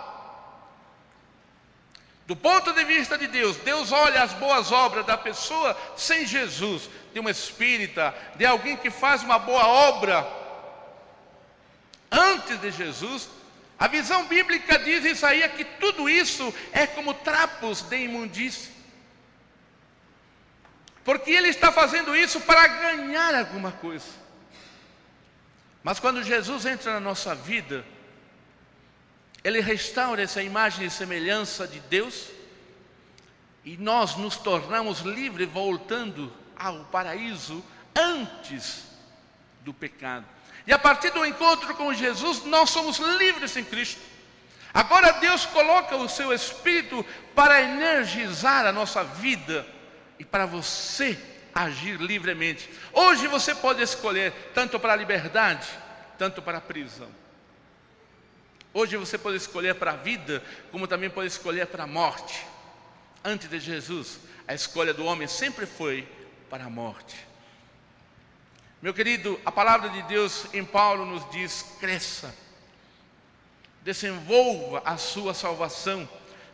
Do 2.30 2.36
ponto 2.36 2.72
de 2.72 2.84
vista 2.84 3.18
de 3.18 3.26
Deus, 3.26 3.56
Deus 3.56 3.90
olha 3.90 4.22
as 4.22 4.32
boas 4.34 4.70
obras 4.70 5.04
da 5.04 5.18
pessoa 5.18 5.76
sem 5.96 6.24
Jesus, 6.24 6.88
de 7.12 7.18
um 7.18 7.28
espírita, 7.28 8.14
de 8.36 8.46
alguém 8.46 8.76
que 8.76 8.88
faz 8.88 9.24
uma 9.24 9.36
boa 9.36 9.66
obra 9.66 10.24
antes 12.08 12.60
de 12.60 12.70
Jesus. 12.70 13.28
A 13.76 13.88
visão 13.88 14.28
bíblica 14.28 14.78
diz 14.78 15.04
isso 15.04 15.26
aí, 15.26 15.42
que 15.48 15.64
tudo 15.64 16.08
isso 16.08 16.54
é 16.70 16.86
como 16.86 17.14
trapos 17.14 17.82
de 17.82 17.96
imundícia. 17.96 18.72
Porque 21.02 21.32
ele 21.32 21.48
está 21.48 21.72
fazendo 21.72 22.14
isso 22.14 22.40
para 22.42 22.64
ganhar 22.68 23.34
alguma 23.34 23.72
coisa. 23.72 24.06
Mas 25.82 25.98
quando 25.98 26.22
Jesus 26.22 26.64
entra 26.64 26.92
na 26.92 27.00
nossa 27.00 27.34
vida, 27.34 27.84
ele 29.42 29.60
restaura 29.60 30.22
essa 30.22 30.42
imagem 30.42 30.86
e 30.86 30.90
semelhança 30.90 31.66
de 31.66 31.80
Deus, 31.80 32.28
e 33.64 33.76
nós 33.76 34.16
nos 34.16 34.36
tornamos 34.36 35.00
livres, 35.00 35.48
voltando 35.48 36.32
ao 36.56 36.84
paraíso 36.86 37.64
antes 37.94 38.84
do 39.62 39.72
pecado. 39.72 40.26
E 40.66 40.72
a 40.72 40.78
partir 40.78 41.10
do 41.10 41.24
encontro 41.24 41.74
com 41.74 41.92
Jesus, 41.92 42.44
nós 42.44 42.70
somos 42.70 42.98
livres 42.98 43.56
em 43.56 43.64
Cristo. 43.64 44.00
Agora 44.72 45.12
Deus 45.12 45.44
coloca 45.46 45.96
o 45.96 46.08
seu 46.08 46.32
Espírito 46.32 47.04
para 47.34 47.62
energizar 47.62 48.66
a 48.66 48.72
nossa 48.72 49.02
vida 49.02 49.66
e 50.18 50.24
para 50.24 50.46
você 50.46 51.18
agir 51.54 52.00
livremente. 52.00 52.70
Hoje 52.92 53.26
você 53.26 53.54
pode 53.54 53.82
escolher 53.82 54.32
tanto 54.54 54.78
para 54.78 54.92
a 54.92 54.96
liberdade, 54.96 55.66
tanto 56.16 56.40
para 56.40 56.58
a 56.58 56.60
prisão. 56.60 57.08
Hoje 58.72 58.96
você 58.96 59.18
pode 59.18 59.36
escolher 59.36 59.74
para 59.74 59.92
a 59.92 59.96
vida, 59.96 60.42
como 60.70 60.86
também 60.86 61.10
pode 61.10 61.26
escolher 61.26 61.66
para 61.66 61.82
a 61.82 61.88
morte. 61.88 62.46
Antes 63.24 63.50
de 63.50 63.58
Jesus, 63.58 64.20
a 64.46 64.54
escolha 64.54 64.94
do 64.94 65.04
homem 65.04 65.26
sempre 65.26 65.66
foi 65.66 66.06
para 66.48 66.64
a 66.64 66.70
morte. 66.70 67.16
Meu 68.80 68.94
querido, 68.94 69.40
a 69.44 69.50
palavra 69.50 69.88
de 69.88 70.00
Deus 70.02 70.46
em 70.54 70.64
Paulo 70.64 71.04
nos 71.04 71.28
diz: 71.32 71.76
cresça, 71.80 72.32
desenvolva 73.82 74.82
a 74.84 74.96
sua 74.96 75.34
salvação, 75.34 76.08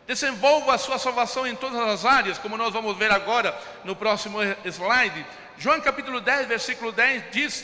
desenvolva 0.07 0.73
a 0.73 0.77
sua 0.79 0.97
salvação 0.97 1.45
em 1.45 1.55
todas 1.55 1.79
as 1.79 2.03
áreas, 2.03 2.39
como 2.39 2.57
nós 2.57 2.73
vamos 2.73 2.97
ver 2.97 3.11
agora 3.11 3.55
no 3.85 3.95
próximo 3.95 4.39
slide. 4.65 5.23
João 5.59 5.79
capítulo 5.79 6.19
10, 6.19 6.47
versículo 6.47 6.91
10 6.91 7.31
diz 7.31 7.63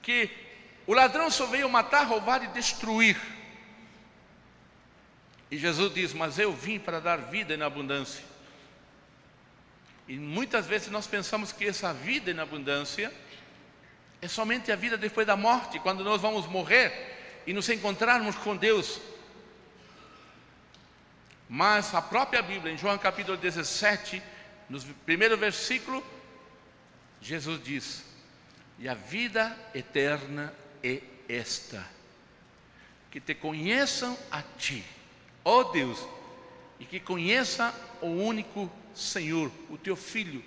que 0.00 0.30
o 0.86 0.94
ladrão 0.94 1.30
só 1.30 1.44
veio 1.44 1.68
matar, 1.68 2.06
roubar 2.06 2.42
e 2.42 2.48
destruir. 2.48 3.35
E 5.50 5.56
Jesus 5.56 5.94
diz: 5.94 6.12
Mas 6.12 6.38
eu 6.38 6.52
vim 6.52 6.78
para 6.78 7.00
dar 7.00 7.16
vida 7.16 7.54
em 7.54 7.62
abundância. 7.62 8.24
E 10.08 10.16
muitas 10.16 10.66
vezes 10.66 10.88
nós 10.88 11.06
pensamos 11.06 11.52
que 11.52 11.66
essa 11.66 11.92
vida 11.92 12.30
em 12.30 12.38
abundância 12.38 13.12
é 14.22 14.28
somente 14.28 14.70
a 14.70 14.76
vida 14.76 14.96
depois 14.96 15.26
da 15.26 15.36
morte, 15.36 15.78
quando 15.80 16.04
nós 16.04 16.20
vamos 16.20 16.46
morrer 16.46 17.42
e 17.46 17.52
nos 17.52 17.68
encontrarmos 17.68 18.36
com 18.36 18.56
Deus. 18.56 19.00
Mas 21.48 21.94
a 21.94 22.02
própria 22.02 22.42
Bíblia, 22.42 22.72
em 22.72 22.78
João 22.78 22.98
capítulo 22.98 23.36
17, 23.36 24.22
no 24.68 24.80
primeiro 25.04 25.36
versículo, 25.36 26.04
Jesus 27.20 27.62
diz: 27.62 28.04
E 28.78 28.88
a 28.88 28.94
vida 28.94 29.56
eterna 29.74 30.52
é 30.82 31.00
esta: 31.28 31.86
que 33.10 33.20
te 33.20 33.34
conheçam 33.34 34.18
a 34.30 34.42
ti 34.42 34.84
ó 35.46 35.62
Deus, 35.62 36.04
e 36.80 36.84
que 36.84 36.98
conheça 36.98 37.72
o 38.02 38.08
único 38.08 38.70
Senhor, 38.92 39.50
o 39.70 39.78
teu 39.78 39.94
Filho. 39.94 40.44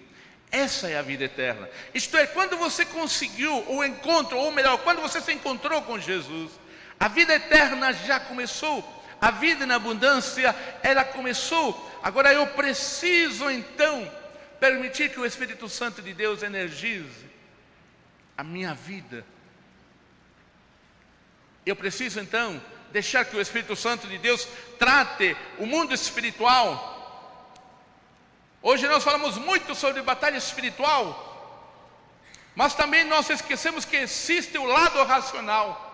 Essa 0.52 0.90
é 0.90 0.98
a 0.98 1.02
vida 1.02 1.24
eterna. 1.24 1.70
Isto 1.94 2.18
é, 2.18 2.28
quando 2.28 2.58
você 2.58 2.86
conseguiu 2.86 3.64
o 3.70 3.82
encontro, 3.84 4.38
ou 4.38 4.52
melhor, 4.52 4.78
quando 4.80 5.02
você 5.02 5.22
se 5.22 5.32
encontrou 5.32 5.82
com 5.84 5.98
Jesus, 5.98 6.52
a 7.00 7.08
vida 7.08 7.34
eterna 7.34 7.94
já 7.94 8.20
começou. 8.20 8.84
A 9.22 9.32
vida 9.32 9.66
na 9.66 9.76
abundância, 9.76 10.54
ela 10.84 11.06
começou. 11.06 11.90
Agora 12.04 12.34
eu 12.34 12.46
preciso 12.48 13.50
então 13.50 14.12
permitir 14.60 15.12
que 15.12 15.20
o 15.20 15.26
Espírito 15.26 15.70
Santo 15.70 16.02
de 16.02 16.14
Deus 16.14 16.44
energize 16.44 17.30
a 18.38 18.44
minha 18.44 18.74
vida. 18.74 19.26
Eu 21.66 21.76
preciso 21.76 22.20
então 22.20 22.62
deixar 22.92 23.26
que 23.26 23.36
o 23.36 23.42
Espírito 23.42 23.76
Santo 23.76 24.08
de 24.08 24.18
Deus 24.18 24.48
trate 24.78 25.36
o 25.58 25.66
mundo 25.66 25.94
espiritual. 25.94 26.98
Hoje 28.62 28.88
nós 28.88 29.04
falamos 29.04 29.38
muito 29.38 29.74
sobre 29.74 30.02
batalha 30.02 30.38
espiritual, 30.38 31.26
mas 32.56 32.76
também 32.76 33.06
nós 33.06 33.30
esquecemos 33.30 33.86
que 33.86 33.96
existe 33.96 34.58
o 34.58 34.66
lado 34.66 35.04
racional. 35.04 35.88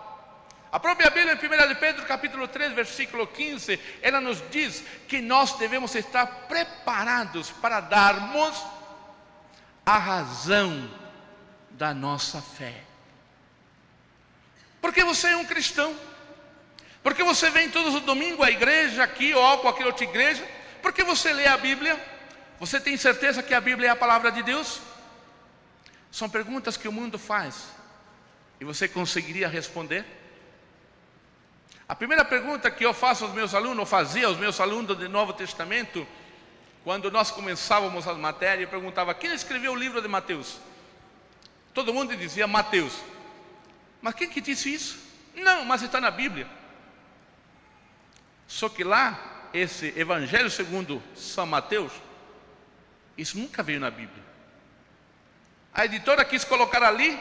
A 0.72 0.80
própria 0.80 1.08
Bíblia, 1.10 1.32
em 1.34 1.64
1 1.64 1.68
de 1.68 1.74
Pedro, 1.76 2.04
capítulo 2.06 2.48
3, 2.48 2.72
versículo 2.72 3.26
15, 3.26 3.80
ela 4.02 4.20
nos 4.20 4.42
diz 4.50 4.82
que 5.08 5.22
nós 5.22 5.52
devemos 5.56 5.94
estar 5.94 6.26
preparados 6.48 7.50
para 7.50 7.80
darmos 7.80 8.62
a 9.84 9.96
razão 9.96 10.90
da 11.70 11.94
nossa 11.94 12.42
fé. 12.42 12.82
Porque 14.80 15.04
você 15.04 15.28
é 15.28 15.36
um 15.36 15.44
cristão. 15.44 15.94
Porque 17.06 17.22
você 17.22 17.50
vem 17.50 17.70
todos 17.70 17.94
os 17.94 18.02
domingos 18.02 18.44
à 18.44 18.50
igreja, 18.50 19.04
aqui 19.04 19.32
ou 19.32 19.58
qualquer 19.58 19.86
outra 19.86 20.02
igreja? 20.02 20.44
Porque 20.82 21.04
você 21.04 21.32
lê 21.32 21.46
a 21.46 21.56
Bíblia? 21.56 21.96
Você 22.58 22.80
tem 22.80 22.96
certeza 22.96 23.44
que 23.44 23.54
a 23.54 23.60
Bíblia 23.60 23.90
é 23.90 23.92
a 23.92 23.94
palavra 23.94 24.32
de 24.32 24.42
Deus? 24.42 24.80
São 26.10 26.28
perguntas 26.28 26.76
que 26.76 26.88
o 26.88 26.92
mundo 26.92 27.16
faz. 27.16 27.68
E 28.58 28.64
você 28.64 28.88
conseguiria 28.88 29.46
responder? 29.46 30.04
A 31.88 31.94
primeira 31.94 32.24
pergunta 32.24 32.68
que 32.72 32.84
eu 32.84 32.92
faço 32.92 33.24
aos 33.24 33.32
meus 33.32 33.54
alunos, 33.54 33.78
ou 33.78 33.86
fazia 33.86 34.26
aos 34.26 34.36
meus 34.36 34.58
alunos 34.58 34.98
do 34.98 35.08
Novo 35.08 35.32
Testamento, 35.32 36.04
quando 36.82 37.08
nós 37.08 37.30
começávamos 37.30 38.08
as 38.08 38.16
matérias, 38.16 38.62
eu 38.62 38.68
perguntava: 38.68 39.14
quem 39.14 39.32
escreveu 39.32 39.74
o 39.74 39.76
livro 39.76 40.02
de 40.02 40.08
Mateus? 40.08 40.58
Todo 41.72 41.94
mundo 41.94 42.16
dizia 42.16 42.48
Mateus. 42.48 42.94
Mas 44.02 44.14
quem 44.14 44.28
que 44.28 44.40
disse 44.40 44.74
isso? 44.74 44.98
Não, 45.36 45.64
mas 45.64 45.82
está 45.82 46.00
na 46.00 46.10
Bíblia. 46.10 46.48
Só 48.46 48.68
que 48.68 48.84
lá, 48.84 49.48
esse 49.52 49.92
Evangelho 49.96 50.50
segundo 50.50 51.02
São 51.14 51.46
Mateus, 51.46 51.92
isso 53.16 53.38
nunca 53.38 53.62
veio 53.62 53.80
na 53.80 53.90
Bíblia. 53.90 54.24
A 55.72 55.84
editora 55.84 56.24
quis 56.24 56.44
colocar 56.44 56.82
ali, 56.82 57.18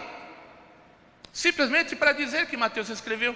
simplesmente 1.33 1.95
para 1.95 2.11
dizer 2.11 2.47
que 2.47 2.55
Mateus 2.55 2.89
escreveu. 2.89 3.35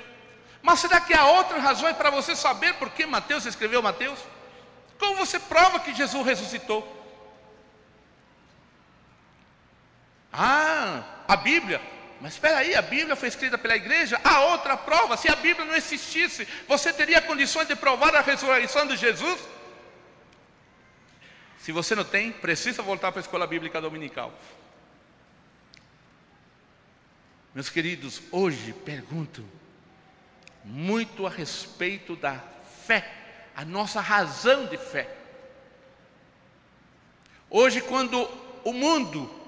Mas 0.62 0.80
será 0.80 1.00
que 1.00 1.14
há 1.14 1.26
outras 1.26 1.62
razões 1.62 1.96
para 1.96 2.10
você 2.10 2.36
saber 2.36 2.74
por 2.76 2.90
que 2.90 3.06
Mateus 3.06 3.46
escreveu 3.46 3.82
Mateus? 3.82 4.20
Como 4.98 5.16
você 5.16 5.40
prova 5.40 5.80
que 5.80 5.94
Jesus 5.94 6.26
ressuscitou? 6.26 6.96
Ah, 10.32 11.04
a 11.28 11.36
Bíblia. 11.36 11.82
Mas 12.22 12.34
espera 12.34 12.58
aí, 12.58 12.76
a 12.76 12.82
Bíblia 12.82 13.16
foi 13.16 13.30
escrita 13.30 13.58
pela 13.58 13.76
igreja. 13.76 14.20
Há 14.24 14.42
outra 14.46 14.76
prova. 14.76 15.16
Se 15.16 15.30
a 15.30 15.36
Bíblia 15.36 15.66
não 15.66 15.76
existisse, 15.76 16.48
você 16.68 16.92
teria 16.92 17.22
condições 17.22 17.68
de 17.68 17.76
provar 17.76 18.14
a 18.16 18.22
ressurreição 18.22 18.86
de 18.86 18.98
Jesus? 18.98 19.40
Se 21.60 21.72
você 21.72 21.96
não 21.96 22.04
tem, 22.04 22.32
precisa 22.32 22.82
voltar 22.82 23.12
para 23.12 23.20
a 23.20 23.24
escola 23.24 23.48
bíblica 23.48 23.80
dominical. 23.80 24.34
Meus 27.54 27.70
queridos, 27.70 28.22
hoje 28.32 28.74
pergunto 28.74 29.46
muito 30.64 31.26
a 31.26 31.30
respeito 31.30 32.16
da 32.16 32.44
fé, 32.86 33.10
a 33.56 33.64
nossa 33.64 34.02
razão 34.02 34.66
de 34.66 34.78
fé. 34.78 35.16
Hoje, 37.50 37.82
quando 37.82 38.30
o 38.64 38.74
mundo, 38.74 39.39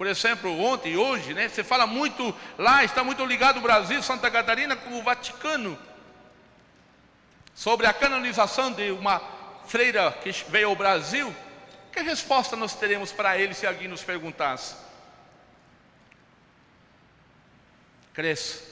por 0.00 0.06
exemplo, 0.06 0.58
ontem 0.58 0.92
e 0.92 0.96
hoje, 0.96 1.34
né, 1.34 1.46
você 1.46 1.62
fala 1.62 1.86
muito 1.86 2.34
lá, 2.56 2.82
está 2.82 3.04
muito 3.04 3.22
ligado 3.22 3.58
o 3.58 3.60
Brasil, 3.60 4.02
Santa 4.02 4.30
Catarina, 4.30 4.74
com 4.74 4.98
o 4.98 5.02
Vaticano, 5.02 5.78
sobre 7.54 7.86
a 7.86 7.92
canonização 7.92 8.72
de 8.72 8.90
uma 8.92 9.20
freira 9.66 10.10
que 10.10 10.32
veio 10.48 10.68
ao 10.68 10.74
Brasil. 10.74 11.36
Que 11.92 12.00
resposta 12.00 12.56
nós 12.56 12.74
teremos 12.74 13.12
para 13.12 13.38
ele 13.38 13.52
se 13.52 13.66
alguém 13.66 13.88
nos 13.88 14.02
perguntasse? 14.02 14.74
Cresça. 18.14 18.64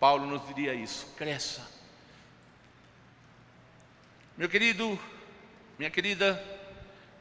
Paulo 0.00 0.26
nos 0.26 0.44
diria 0.48 0.74
isso: 0.74 1.06
cresça. 1.16 1.64
Meu 4.36 4.48
querido, 4.48 4.98
minha 5.78 5.88
querida, 5.88 6.44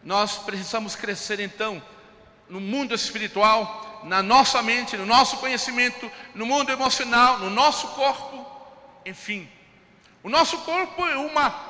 nós 0.04 0.40
precisamos 0.40 0.96
crescer 0.96 1.40
então 1.40 1.80
no 2.50 2.60
mundo 2.60 2.94
espiritual, 2.94 4.02
na 4.04 4.24
nossa 4.24 4.62
mente, 4.62 4.98
no 4.98 5.06
nosso 5.06 5.38
conhecimento, 5.38 6.12
no 6.34 6.46
mundo 6.46 6.72
emocional, 6.72 7.40
no 7.40 7.50
nosso 7.50 7.90
corpo, 7.90 8.46
enfim. 9.06 9.50
O 10.24 10.30
nosso 10.30 10.58
corpo 10.60 11.06
é 11.06 11.16
uma 11.16 11.70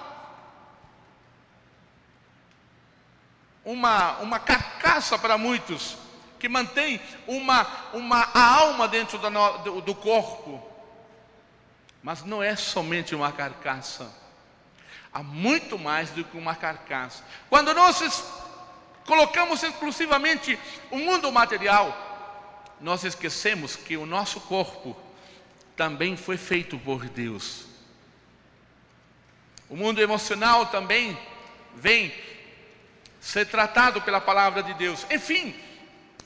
uma, 3.64 4.18
uma 4.20 4.40
carcaça 4.40 5.18
para 5.18 5.38
muitos, 5.38 5.98
que 6.40 6.50
mantém 6.50 7.00
uma, 7.28 7.68
uma 7.94 8.28
alma 8.34 8.88
dentro 8.88 9.20
do, 9.20 9.82
do 9.82 9.94
corpo. 9.94 10.66
Mas 12.02 12.24
não 12.24 12.42
é 12.42 12.56
somente 12.56 13.14
uma 13.14 13.32
carcaça, 13.32 14.12
há 15.14 15.22
muito 15.22 15.78
mais 15.78 16.10
do 16.12 16.24
que 16.24 16.38
uma 16.38 16.56
carcaça. 16.56 17.24
Quando 17.50 17.74
nós 17.74 18.02
colocamos 19.10 19.64
exclusivamente 19.64 20.60
o 20.92 21.00
mundo 21.00 21.32
material, 21.32 21.98
nós 22.80 23.04
esquecemos 23.04 23.76
que 23.76 23.98
o 23.98 24.06
nosso 24.06 24.40
corpo 24.42 24.96
também 25.76 26.16
foi 26.16 26.38
feito 26.38 26.78
por 26.78 27.10
Deus. 27.10 27.66
O 29.68 29.76
mundo 29.76 30.00
emocional 30.00 30.68
também 30.68 31.18
vem 31.76 32.14
ser 33.20 33.48
tratado 33.48 34.00
pela 34.00 34.22
palavra 34.22 34.62
de 34.62 34.76
Deus. 34.76 35.08
Enfim, 35.10 35.56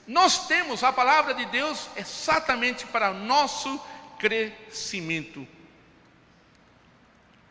nós 0.05 0.45
temos 0.47 0.83
a 0.83 0.91
palavra 0.91 1.33
de 1.33 1.45
Deus 1.45 1.87
exatamente 1.95 2.85
para 2.85 3.11
o 3.11 3.13
nosso 3.13 3.79
crescimento. 4.19 5.47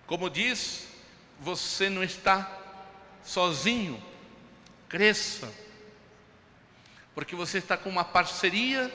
Como 0.07 0.29
diz, 0.29 0.87
você 1.41 1.89
não 1.89 2.05
está 2.05 2.51
sozinho, 3.25 4.12
cresça, 4.93 5.51
porque 7.15 7.35
você 7.35 7.57
está 7.57 7.79
com 7.79 7.89
uma 7.89 8.05
parceria 8.05 8.93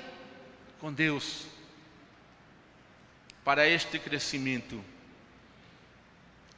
com 0.80 0.94
Deus 0.94 1.48
para 3.44 3.68
este 3.68 3.98
crescimento. 3.98 4.80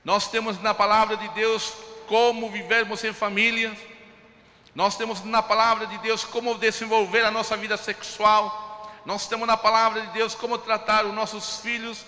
Nós 0.03 0.29
temos 0.29 0.61
na 0.61 0.73
palavra 0.73 1.15
de 1.15 1.29
Deus 1.29 1.73
como 2.05 2.49
vivermos 2.49 3.01
em 3.05 3.13
família. 3.13 3.73
Nós 4.75 4.97
temos 4.97 5.23
na 5.23 5.41
palavra 5.41 5.87
de 5.87 5.97
Deus 5.99 6.25
como 6.25 6.57
desenvolver 6.57 7.23
a 7.23 7.31
nossa 7.31 7.55
vida 7.55 7.77
sexual. 7.77 8.93
Nós 9.05 9.25
temos 9.25 9.47
na 9.47 9.55
palavra 9.55 10.01
de 10.01 10.11
Deus 10.11 10.35
como 10.35 10.57
tratar 10.57 11.05
os 11.05 11.13
nossos 11.13 11.61
filhos. 11.61 12.05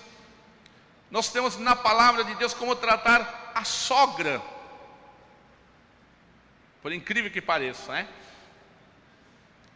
Nós 1.09 1.29
temos 1.29 1.57
na 1.57 1.77
palavra 1.77 2.25
de 2.25 2.35
Deus 2.35 2.53
como 2.53 2.75
tratar 2.75 3.53
a 3.55 3.63
sogra. 3.63 4.41
Por 6.81 6.91
incrível 6.91 7.29
que 7.29 7.41
pareça, 7.41 7.91
né? 7.91 8.07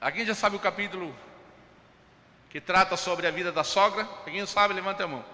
Alguém 0.01 0.25
já 0.25 0.35
sabe 0.35 0.55
o 0.55 0.59
capítulo 0.59 1.15
que 2.49 2.59
trata 2.59 2.97
sobre 2.97 3.27
a 3.27 3.31
vida 3.31 3.51
da 3.51 3.63
sogra? 3.63 4.07
Quem 4.23 4.45
sabe, 4.45 4.73
levanta 4.73 5.03
a 5.03 5.07
mão. 5.07 5.25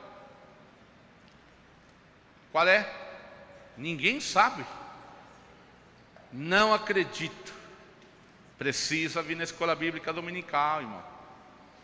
Qual 2.52 2.68
é? 2.68 2.92
Ninguém 3.78 4.20
sabe. 4.20 4.66
Não 6.32 6.74
acredito. 6.74 7.54
Precisa 8.58 9.22
vir 9.22 9.36
na 9.36 9.44
escola 9.44 9.76
bíblica 9.76 10.14
dominical, 10.14 10.82
irmão. 10.82 11.04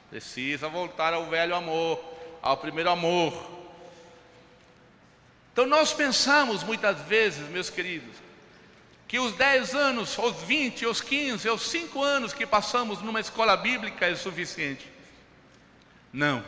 Precisa 0.10 0.69
voltar 0.69 1.13
ao 1.13 1.26
velho 1.26 1.56
amor, 1.56 2.00
ao 2.41 2.58
primeiro 2.58 2.89
amor. 2.89 3.58
Então 5.52 5.65
nós 5.65 5.91
pensamos 5.91 6.63
muitas 6.63 7.02
vezes, 7.02 7.50
meus 7.50 7.69
queridos, 7.69 8.15
que 9.08 9.20
os 9.20 9.34
10 9.34 9.74
anos, 9.74 10.17
os 10.17 10.43
20, 10.43 10.86
os 10.86 11.00
15, 11.00 11.50
os 11.50 11.62
5 11.70 12.04
anos 12.04 12.34
que 12.34 12.46
passamos 12.46 13.02
numa 13.02 13.22
escola 13.22 13.56
bíblica 13.56 14.06
é 14.06 14.15
suficiente. 14.15 14.91
Não. 16.12 16.43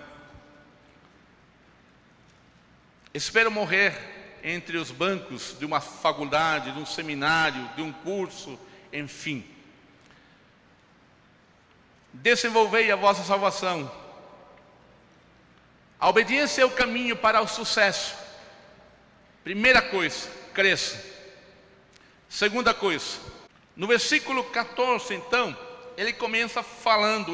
Espero 3.14 3.50
morrer 3.50 3.98
entre 4.44 4.78
os 4.78 4.92
bancos 4.92 5.56
de 5.58 5.66
uma 5.66 5.80
faculdade, 5.80 6.72
de 6.72 6.80
um 6.80 6.86
seminário, 6.86 7.70
de 7.76 7.82
um 7.82 7.94
curso, 7.94 8.60
enfim. 8.92 9.46
Desenvolvei 12.12 12.92
a 12.92 12.96
vossa 12.96 13.24
salvação. 13.24 13.90
A 15.98 16.10
obediência 16.10 16.62
é 16.62 16.66
o 16.66 16.72
caminho 16.72 17.16
para 17.16 17.42
o 17.42 17.48
sucesso. 17.48 18.16
Primeira 19.44 19.82
coisa, 19.82 20.30
cresça. 20.54 21.09
Segunda 22.30 22.76
coisa, 22.76 23.18
no 23.76 23.88
versículo 23.88 24.44
14, 24.44 25.16
então, 25.16 25.58
ele 25.98 26.14
começa 26.14 26.62
falando: 26.62 27.34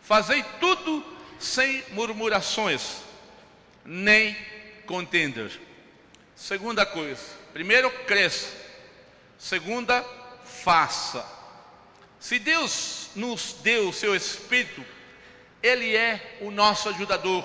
Fazei 0.00 0.42
tudo 0.58 1.04
sem 1.38 1.84
murmurações, 1.90 3.02
nem 3.84 4.34
contendas. 4.86 5.58
Segunda 6.34 6.86
coisa, 6.86 7.22
primeiro, 7.52 7.90
cresça. 8.06 8.48
Segunda, 9.38 10.02
faça. 10.44 11.24
Se 12.18 12.38
Deus 12.38 13.10
nos 13.14 13.56
deu 13.62 13.90
o 13.90 13.92
seu 13.92 14.16
Espírito, 14.16 14.82
Ele 15.62 15.94
é 15.94 16.38
o 16.40 16.50
nosso 16.50 16.88
ajudador, 16.88 17.44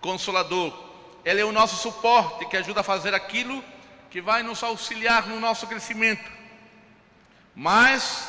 consolador. 0.00 0.90
Ele 1.24 1.40
é 1.40 1.44
o 1.44 1.52
nosso 1.52 1.76
suporte 1.76 2.46
que 2.46 2.56
ajuda 2.56 2.80
a 2.80 2.84
fazer 2.84 3.14
aquilo 3.14 3.62
que 4.12 4.20
vai 4.20 4.42
nos 4.42 4.62
auxiliar 4.62 5.26
no 5.26 5.40
nosso 5.40 5.66
crescimento. 5.66 6.30
Mas 7.56 8.28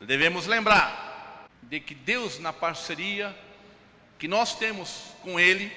devemos 0.00 0.46
lembrar 0.46 1.46
de 1.62 1.78
que 1.80 1.94
Deus, 1.94 2.38
na 2.38 2.50
parceria 2.50 3.36
que 4.18 4.26
nós 4.26 4.54
temos 4.54 5.12
com 5.20 5.38
Ele, 5.38 5.70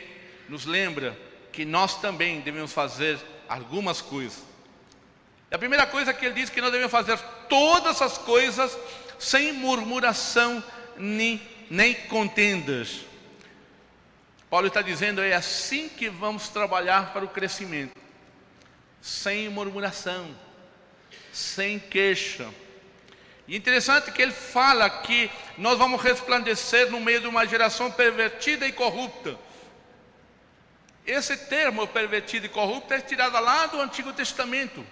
nos 0.48 0.66
lembra 0.66 1.20
que 1.52 1.66
nós 1.66 2.00
também 2.00 2.40
devemos 2.40 2.72
fazer 2.72 3.20
algumas 3.50 4.02
coisas. 4.02 4.42
A 5.52 5.58
primeira 5.58 5.86
coisa 5.86 6.14
que 6.14 6.26
ele 6.26 6.36
diz 6.36 6.50
que 6.50 6.62
nós 6.62 6.72
devemos 6.72 6.92
fazer 6.92 7.20
todas 7.50 8.02
as 8.02 8.18
coisas 8.18 8.78
sem 9.18 9.52
murmuração 9.52 10.64
nem, 10.96 11.42
nem 11.70 11.94
contendas. 11.94 13.02
Paulo 14.50 14.68
está 14.68 14.82
dizendo 14.82 15.22
é 15.22 15.34
assim 15.34 15.90
que 15.90 16.08
vamos 16.08 16.48
trabalhar 16.48 17.12
para 17.12 17.26
o 17.26 17.30
crescimento, 17.30 18.00
sem 19.02 19.50
murmuração, 19.50 20.36
sem 21.32 21.80
queixa. 21.80 22.50
E 23.48 23.56
interessante 23.56 24.12
que 24.12 24.22
ele 24.22 24.32
fala 24.32 24.90
que 24.90 25.32
nós 25.58 25.78
vamos 25.78 26.02
resplandecer 26.02 26.92
no 26.92 27.00
meio 27.00 27.22
de 27.22 27.28
uma 27.28 27.48
geração 27.48 27.92
pervertida 27.92 28.68
e 28.68 28.72
corrupta. 28.72 29.38
Esse 31.06 31.36
termo 31.36 31.88
pervertido 31.88 32.46
e 32.46 32.50
corrupto 32.50 32.94
é 32.94 33.02
tirado 33.02 33.34
lá 33.34 33.66
do 33.66 33.82
Antigo 33.82 34.14
Testamento, 34.14 34.86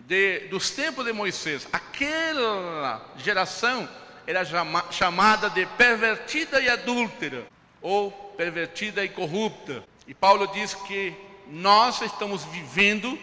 de, 0.00 0.40
dos 0.48 0.68
tempos 0.70 1.06
de 1.06 1.12
Moisés. 1.14 1.66
Aquela 1.72 3.10
geração 3.16 3.88
era 4.26 4.42
chamada 4.90 5.48
de 5.48 5.64
pervertida 5.64 6.60
e 6.60 6.68
adúltera, 6.68 7.46
ou 7.80 8.10
pervertida 8.36 9.02
e 9.02 9.08
corrupta. 9.08 9.82
E 10.06 10.12
Paulo 10.12 10.46
diz 10.48 10.74
que 10.74 11.16
nós 11.48 12.00
estamos 12.02 12.44
vivendo 12.44 13.18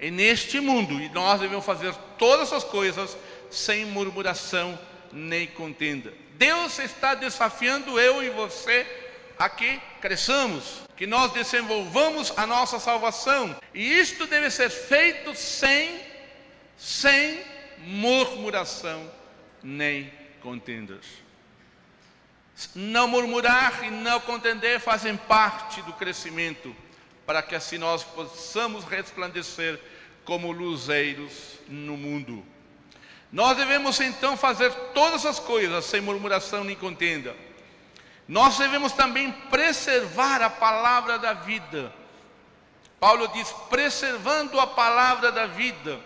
neste 0.00 0.60
mundo 0.60 1.00
e 1.00 1.08
nós 1.10 1.40
devemos 1.40 1.64
fazer 1.64 1.94
todas 2.18 2.52
as 2.52 2.64
coisas 2.64 3.16
sem 3.50 3.84
murmuração 3.86 4.78
nem 5.12 5.46
contenda. 5.46 6.12
Deus 6.34 6.78
está 6.78 7.14
desafiando 7.14 8.00
eu 8.00 8.22
e 8.22 8.30
você 8.30 8.86
a 9.38 9.48
que 9.48 9.80
cresçamos, 10.00 10.82
que 10.96 11.06
nós 11.06 11.32
desenvolvamos 11.32 12.32
a 12.36 12.46
nossa 12.46 12.78
salvação. 12.78 13.56
E 13.74 14.00
isto 14.00 14.26
deve 14.26 14.50
ser 14.50 14.70
feito 14.70 15.34
sem, 15.34 16.00
sem 16.76 17.40
murmuração 17.78 19.10
nem 19.62 20.12
contendas. 20.40 21.04
Não 22.74 23.08
murmurar 23.08 23.84
e 23.84 23.90
não 23.90 24.20
contender 24.20 24.80
fazem 24.80 25.16
parte 25.16 25.82
do 25.82 25.92
crescimento, 25.92 26.74
para 27.26 27.42
que 27.42 27.54
assim 27.54 27.78
nós 27.78 28.02
possamos 28.02 28.84
resplandecer 28.84 29.80
como 30.24 30.52
luzeiros 30.52 31.58
no 31.68 31.96
mundo. 31.96 32.44
Nós 33.30 33.56
devemos 33.56 33.98
então 34.00 34.36
fazer 34.36 34.72
todas 34.92 35.24
as 35.24 35.38
coisas 35.38 35.84
sem 35.84 36.00
murmuração 36.00 36.64
nem 36.64 36.76
contenda. 36.76 37.34
Nós 38.28 38.58
devemos 38.58 38.92
também 38.92 39.32
preservar 39.50 40.42
a 40.42 40.50
palavra 40.50 41.18
da 41.18 41.32
vida. 41.32 41.92
Paulo 43.00 43.28
diz: 43.28 43.50
preservando 43.68 44.60
a 44.60 44.66
palavra 44.66 45.32
da 45.32 45.46
vida. 45.46 45.98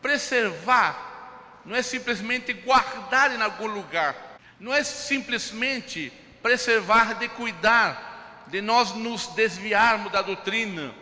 Preservar 0.00 1.60
não 1.64 1.74
é 1.74 1.82
simplesmente 1.82 2.52
guardar 2.52 3.34
em 3.34 3.42
algum 3.42 3.66
lugar, 3.66 4.38
não 4.58 4.72
é 4.72 4.84
simplesmente 4.84 6.12
preservar 6.40 7.14
de 7.14 7.28
cuidar, 7.28 8.15
de 8.48 8.60
nós 8.60 8.92
nos 8.92 9.26
desviarmos 9.28 10.12
da 10.12 10.22
doutrina. 10.22 10.94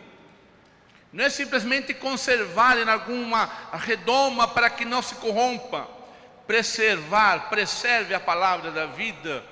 Não 1.11 1.23
é 1.23 1.29
simplesmente 1.29 1.93
conservar 1.93 2.77
em 2.77 2.89
alguma 2.89 3.49
redoma 3.73 4.47
para 4.47 4.69
que 4.69 4.85
não 4.85 5.01
se 5.01 5.15
corrompa. 5.15 5.87
Preservar, 6.45 7.49
preserve 7.49 8.13
a 8.13 8.19
palavra 8.19 8.71
da 8.71 8.85
vida 8.85 9.43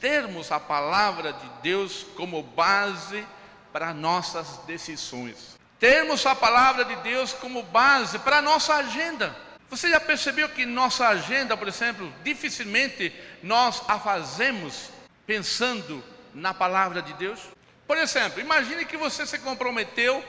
termos 0.00 0.52
a 0.52 0.60
palavra 0.60 1.32
de 1.32 1.48
Deus 1.62 2.06
como 2.16 2.42
base 2.42 3.26
para 3.72 3.92
nossas 3.92 4.58
decisões. 4.66 5.56
Termos 5.78 6.24
a 6.24 6.34
palavra 6.34 6.84
de 6.84 6.96
Deus 6.96 7.32
como 7.32 7.62
base 7.62 8.18
para 8.20 8.38
a 8.38 8.42
nossa 8.42 8.74
agenda. 8.74 9.36
Você 9.68 9.90
já 9.90 10.00
percebeu 10.00 10.48
que 10.48 10.64
nossa 10.64 11.08
agenda, 11.08 11.56
por 11.56 11.68
exemplo, 11.68 12.12
dificilmente 12.22 13.12
nós 13.42 13.82
a 13.88 13.98
fazemos 13.98 14.90
pensando 15.26 16.02
na 16.36 16.54
palavra 16.54 17.02
de 17.02 17.12
Deus? 17.14 17.40
Por 17.86 17.96
exemplo, 17.96 18.40
imagine 18.40 18.84
que 18.84 18.96
você 18.96 19.26
se 19.26 19.38
comprometeu 19.38 20.24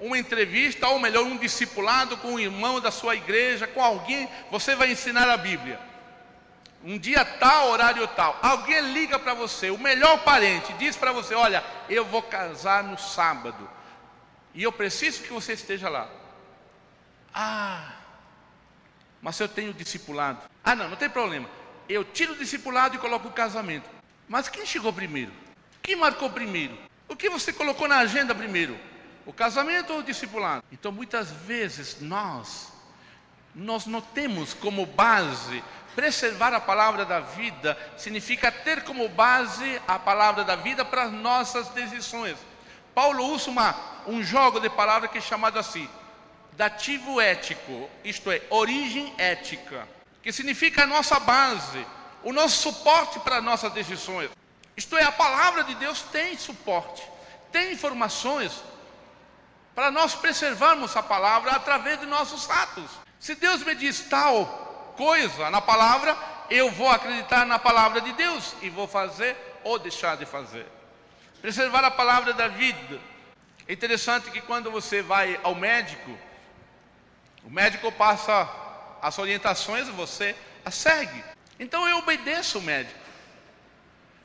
uma 0.00 0.18
entrevista, 0.18 0.88
ou 0.88 0.98
melhor, 0.98 1.24
um 1.24 1.36
discipulado 1.36 2.16
com 2.18 2.32
um 2.32 2.38
irmão 2.38 2.80
da 2.80 2.90
sua 2.90 3.16
igreja, 3.16 3.66
com 3.66 3.82
alguém, 3.82 4.28
você 4.50 4.74
vai 4.74 4.92
ensinar 4.92 5.28
a 5.28 5.36
Bíblia 5.36 5.80
um 6.86 6.96
dia 6.96 7.24
tal, 7.24 7.70
horário 7.70 8.06
tal, 8.06 8.38
alguém 8.40 8.92
liga 8.92 9.18
para 9.18 9.34
você, 9.34 9.70
o 9.70 9.78
melhor 9.78 10.22
parente, 10.22 10.72
diz 10.74 10.96
para 10.96 11.10
você: 11.10 11.34
Olha, 11.34 11.64
eu 11.88 12.04
vou 12.04 12.22
casar 12.22 12.84
no 12.84 12.96
sábado 12.96 13.68
e 14.54 14.62
eu 14.62 14.70
preciso 14.70 15.22
que 15.24 15.32
você 15.32 15.54
esteja 15.54 15.88
lá. 15.88 16.08
Ah, 17.34 17.92
mas 19.20 19.38
eu 19.40 19.48
tenho 19.48 19.72
discipulado. 19.72 20.38
Ah, 20.62 20.76
não, 20.76 20.88
não 20.88 20.96
tem 20.96 21.10
problema. 21.10 21.48
Eu 21.88 22.04
tiro 22.04 22.34
o 22.34 22.36
discipulado 22.36 22.94
e 22.94 22.98
coloco 22.98 23.26
o 23.26 23.32
casamento. 23.32 23.95
Mas 24.28 24.48
quem 24.48 24.66
chegou 24.66 24.92
primeiro? 24.92 25.32
Quem 25.82 25.96
marcou 25.96 26.30
primeiro? 26.30 26.76
O 27.08 27.16
que 27.16 27.28
você 27.28 27.52
colocou 27.52 27.86
na 27.86 27.98
agenda 27.98 28.34
primeiro? 28.34 28.78
O 29.24 29.32
casamento 29.32 29.92
ou 29.92 30.00
o 30.00 30.02
discipulado? 30.02 30.64
Então, 30.72 30.90
muitas 30.92 31.30
vezes 31.30 32.00
nós, 32.00 32.72
nós 33.54 33.86
não 33.86 34.00
temos 34.00 34.54
como 34.54 34.86
base 34.86 35.62
Preservar 35.96 36.52
a 36.52 36.60
palavra 36.60 37.06
da 37.06 37.20
vida 37.20 37.74
significa 37.96 38.52
ter 38.52 38.84
como 38.84 39.08
base 39.08 39.80
a 39.88 39.98
palavra 39.98 40.44
da 40.44 40.54
vida 40.54 40.84
para 40.84 41.04
as 41.04 41.10
nossas 41.10 41.68
decisões. 41.68 42.36
Paulo 42.94 43.24
usa 43.32 43.48
uma, 43.48 43.74
um 44.06 44.22
jogo 44.22 44.60
de 44.60 44.68
palavras 44.68 45.10
que 45.10 45.16
é 45.16 45.22
chamado 45.22 45.58
assim, 45.58 45.88
dativo 46.52 47.18
ético, 47.18 47.88
isto 48.04 48.30
é, 48.30 48.42
origem 48.50 49.10
ética, 49.16 49.88
que 50.22 50.30
significa 50.30 50.82
a 50.82 50.86
nossa 50.86 51.18
base, 51.18 51.86
o 52.26 52.32
nosso 52.32 52.60
suporte 52.60 53.20
para 53.20 53.36
as 53.36 53.44
nossas 53.44 53.72
decisões. 53.72 54.28
Isto 54.76 54.98
é, 54.98 55.04
a 55.04 55.12
palavra 55.12 55.62
de 55.62 55.76
Deus 55.76 56.02
tem 56.02 56.36
suporte, 56.36 57.08
tem 57.52 57.72
informações 57.72 58.64
para 59.76 59.92
nós 59.92 60.16
preservarmos 60.16 60.96
a 60.96 61.04
palavra 61.04 61.52
através 61.52 62.00
de 62.00 62.06
nossos 62.06 62.50
atos. 62.50 62.90
Se 63.20 63.36
Deus 63.36 63.62
me 63.62 63.76
diz 63.76 64.00
tal, 64.10 64.92
coisa 64.96 65.50
na 65.50 65.60
palavra, 65.60 66.18
eu 66.50 66.68
vou 66.72 66.88
acreditar 66.88 67.46
na 67.46 67.60
palavra 67.60 68.00
de 68.00 68.12
Deus 68.14 68.54
e 68.60 68.68
vou 68.68 68.88
fazer 68.88 69.36
ou 69.62 69.78
deixar 69.78 70.16
de 70.16 70.26
fazer. 70.26 70.66
Preservar 71.40 71.84
a 71.84 71.92
palavra 71.92 72.32
da 72.32 72.48
vida. 72.48 72.98
É 73.68 73.72
interessante 73.72 74.32
que 74.32 74.40
quando 74.40 74.68
você 74.68 75.00
vai 75.00 75.38
ao 75.44 75.54
médico, 75.54 76.10
o 77.44 77.50
médico 77.50 77.92
passa 77.92 78.50
as 79.00 79.16
orientações 79.16 79.86
e 79.86 79.92
você 79.92 80.34
as 80.64 80.74
segue. 80.74 81.35
Então 81.58 81.88
eu 81.88 81.98
obedeço 81.98 82.58
o 82.58 82.62
médico. 82.62 82.98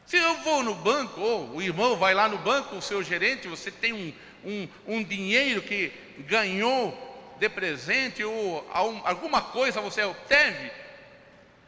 Se 0.06 0.18
eu 0.18 0.38
vou 0.40 0.62
no 0.62 0.76
banco, 0.76 1.22
ou 1.22 1.56
o 1.56 1.62
irmão 1.62 1.96
vai 1.96 2.14
lá 2.14 2.28
no 2.28 2.38
banco, 2.38 2.76
o 2.76 2.82
seu 2.82 3.02
gerente, 3.02 3.48
você 3.48 3.72
tem 3.72 3.94
um, 3.94 4.14
um, 4.44 4.68
um 4.86 5.04
dinheiro 5.04 5.62
que 5.62 5.94
ganhou 6.20 7.08
de 7.40 7.48
presente 7.50 8.24
ou 8.24 8.70
alguma 8.72 9.42
coisa 9.42 9.82
você 9.82 10.04
obteve, 10.04 10.72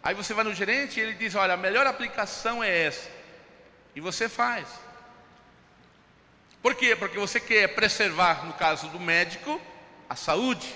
aí 0.04 0.13
você 0.13 0.34
vai 0.34 0.43
no 0.43 0.54
gerente 0.54 0.99
e 0.99 1.04
ele 1.04 1.13
diz: 1.13 1.36
Olha, 1.36 1.54
a 1.54 1.58
melhor 1.58 1.88
aplicação 1.88 2.63
é 2.63 2.86
essa, 2.86 3.10
e 3.95 4.02
você 4.02 4.28
faz. 4.28 4.67
Por 6.62 6.76
quê? 6.76 6.95
Porque 6.95 7.17
você 7.17 7.39
quer 7.39 7.69
preservar, 7.76 8.45
no 8.45 8.54
caso 8.54 8.88
do 8.89 8.99
médico, 8.99 9.60
a 10.10 10.15
saúde. 10.15 10.73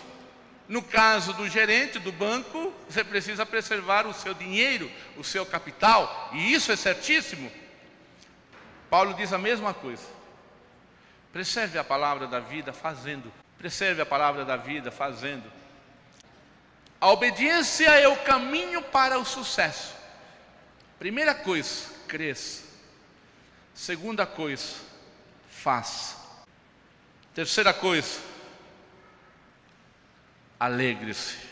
No 0.68 0.82
caso 0.82 1.34
do 1.34 1.48
gerente 1.48 1.98
do 1.98 2.12
banco, 2.12 2.74
você 2.90 3.04
precisa 3.04 3.46
preservar 3.46 4.06
o 4.06 4.14
seu 4.14 4.34
dinheiro, 4.34 4.92
o 5.16 5.24
seu 5.24 5.46
capital, 5.46 6.30
e 6.34 6.54
isso 6.54 6.72
é 6.72 6.76
certíssimo. 6.76 7.50
Paulo 8.90 9.14
diz 9.14 9.32
a 9.32 9.38
mesma 9.38 9.74
coisa. 9.74 10.04
Preserve 11.32 11.78
a 11.78 11.84
palavra 11.84 12.28
da 12.28 12.40
vida 12.40 12.74
fazendo. 12.74 13.32
Preserve 13.58 14.02
a 14.02 14.06
palavra 14.06 14.44
da 14.44 14.58
vida 14.58 14.92
fazendo. 14.92 15.52
A 17.00 17.12
obediência 17.12 17.90
é 17.90 18.08
o 18.08 18.18
caminho 18.18 18.82
para 18.82 19.20
o 19.20 19.26
sucesso. 19.26 19.96
Primeira 20.98 21.36
coisa, 21.36 21.90
cresça. 22.08 22.64
Segunda 23.74 24.26
coisa, 24.26 24.76
faça. 25.50 26.18
Terceira 27.36 27.72
coisa, 27.74 28.20
alegre-se. 30.60 31.48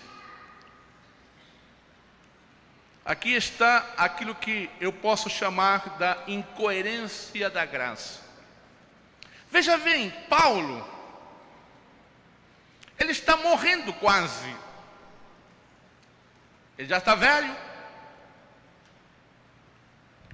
Aqui 3.03 3.33
está 3.33 3.93
aquilo 3.97 4.33
que 4.33 4.69
eu 4.81 4.91
posso 4.91 5.29
chamar 5.29 5.97
da 5.97 6.23
incoerência 6.27 7.49
da 7.49 7.63
graça. 7.63 8.19
Veja 9.51 9.77
bem, 9.77 10.09
Paulo, 10.27 10.83
ele 12.97 13.11
está 13.11 13.37
morrendo 13.37 13.93
quase. 13.93 14.55
Ele 16.77 16.87
já 16.87 16.97
está 16.97 17.13
velho. 17.13 17.55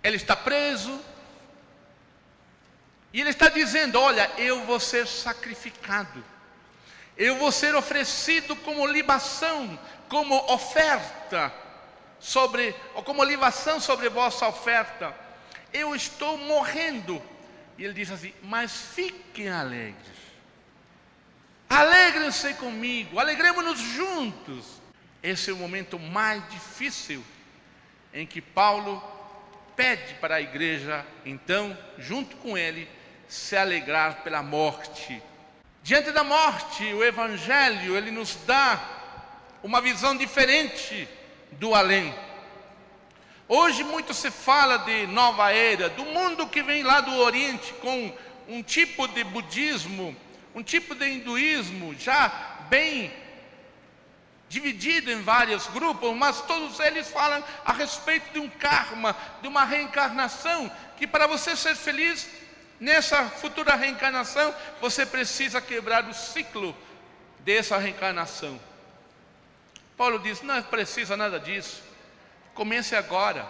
Ele 0.04 0.16
está 0.16 0.36
preso. 0.36 1.00
E 3.14 3.20
ele 3.20 3.30
está 3.30 3.50
dizendo: 3.50 4.00
Olha, 4.00 4.32
eu 4.38 4.64
vou 4.66 4.80
ser 4.80 5.06
sacrificado. 5.08 6.24
Eu 7.22 7.36
vou 7.38 7.52
ser 7.52 7.76
oferecido 7.76 8.56
como 8.56 8.88
libação, 8.88 9.80
como 10.10 10.36
oferta 10.52 11.54
sobre, 12.20 12.76
ou 12.96 13.04
como 13.04 13.24
libação 13.24 13.80
sobre 13.80 14.10
vossa 14.10 14.48
oferta. 14.48 15.14
Eu 15.72 15.94
estou 15.94 16.38
morrendo. 16.38 17.22
E 17.78 17.84
ele 17.84 17.94
diz 17.94 18.10
assim: 18.12 18.34
Mas 18.42 18.72
fiquem 18.72 19.50
alegres 19.50 20.22
Alegrem-se 21.72 22.54
comigo, 22.56 23.18
alegremos-nos 23.18 23.80
juntos. 23.80 24.82
Esse 25.24 25.52
é 25.52 25.54
o 25.54 25.56
momento 25.56 25.98
mais 25.98 26.44
difícil 26.50 27.24
em 28.14 28.28
que 28.28 28.42
Paulo 28.42 29.02
pede 29.74 30.16
para 30.16 30.36
a 30.36 30.42
igreja, 30.42 31.06
então, 31.26 31.78
junto 31.98 32.36
com 32.36 32.58
ele, 32.58 32.90
se 33.26 33.56
alegrar 33.56 34.22
pela 34.22 34.44
morte. 34.44 35.24
Diante 35.84 36.12
da 36.12 36.24
morte, 36.24 36.84
o 36.94 37.04
Evangelho, 37.04 37.98
ele 37.98 38.12
nos 38.12 38.36
dá 38.46 38.80
uma 39.64 39.82
visão 39.82 40.16
diferente 40.16 41.08
do 41.54 41.74
além. 41.74 42.14
Hoje 43.48 43.84
muito 43.84 44.14
se 44.14 44.32
fala 44.32 44.78
de 44.78 45.08
nova 45.08 45.52
era, 45.52 45.90
do 45.90 46.06
mundo 46.06 46.48
que 46.48 46.64
vem 46.64 46.84
lá 46.84 47.02
do 47.02 47.16
Oriente 47.18 47.74
com 47.74 48.14
um 48.48 48.64
tipo 48.64 49.08
de 49.08 49.24
budismo 49.24 50.16
um 50.54 50.62
tipo 50.62 50.94
de 50.94 51.06
hinduísmo 51.06 51.96
já 51.98 52.30
bem 52.70 53.12
dividido 54.50 55.10
em 55.10 55.22
vários 55.22 55.66
grupos, 55.68 56.14
mas 56.14 56.42
todos 56.42 56.78
eles 56.82 57.10
falam 57.10 57.42
a 57.64 57.72
respeito 57.72 58.34
de 58.34 58.40
um 58.40 58.50
karma, 58.50 59.16
de 59.42 59.48
uma 59.48 59.64
reencarnação, 59.64 60.70
que 60.98 61.08
para 61.08 61.26
você 61.26 61.56
ser 61.56 61.74
feliz 61.74 62.30
nessa 62.82 63.30
futura 63.30 63.76
reencarnação, 63.76 64.54
você 64.82 65.06
precisa 65.06 65.62
quebrar 65.62 66.04
o 66.10 66.14
ciclo 66.16 66.76
dessa 67.42 67.78
reencarnação. 67.78 68.60
Paulo 69.96 70.18
diz: 70.18 70.42
não 70.42 70.62
precisa 70.64 71.16
nada 71.16 71.40
disso. 71.40 71.84
Comece 72.56 72.96
agora. 72.96 73.48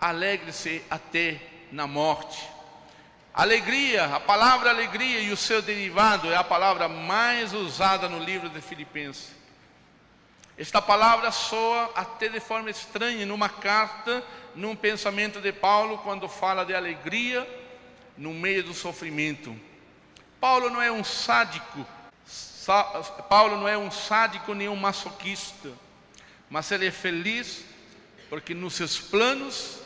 Alegre-se 0.00 0.82
até 0.90 1.40
na 1.70 1.86
morte. 1.86 2.44
Alegria, 3.32 4.16
a 4.16 4.20
palavra 4.20 4.68
alegria 4.68 5.20
e 5.20 5.30
o 5.30 5.36
seu 5.36 5.62
derivado 5.62 6.30
é 6.30 6.36
a 6.36 6.44
palavra 6.44 6.88
mais 6.88 7.54
usada 7.54 8.08
no 8.08 8.18
livro 8.18 8.48
de 8.50 8.60
Filipenses. 8.60 9.30
Esta 10.58 10.82
palavra 10.82 11.30
soa 11.30 11.92
até 11.94 12.28
de 12.28 12.40
forma 12.40 12.68
estranha 12.68 13.24
numa 13.24 13.48
carta, 13.48 14.22
num 14.54 14.76
pensamento 14.76 15.40
de 15.40 15.50
Paulo, 15.52 15.98
quando 15.98 16.28
fala 16.28 16.64
de 16.64 16.74
alegria 16.74 17.48
no 18.22 18.32
meio 18.32 18.62
do 18.62 18.72
sofrimento. 18.72 19.52
Paulo 20.40 20.70
não 20.70 20.80
é 20.80 20.92
um 20.92 21.02
sádico, 21.02 21.84
Paulo 23.28 23.56
não 23.56 23.66
é 23.66 23.76
um 23.76 23.90
sádico 23.90 24.54
nem 24.54 24.68
um 24.68 24.76
masoquista, 24.76 25.72
mas 26.48 26.70
ele 26.70 26.86
é 26.86 26.92
feliz 26.92 27.64
porque 28.30 28.54
nos 28.54 28.74
seus 28.74 28.96
planos 28.96 29.80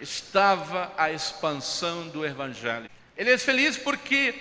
estava 0.00 0.92
a 0.98 1.12
expansão 1.12 2.08
do 2.08 2.26
Evangelho. 2.26 2.90
Ele 3.16 3.30
é 3.30 3.38
feliz 3.38 3.76
porque 3.76 4.34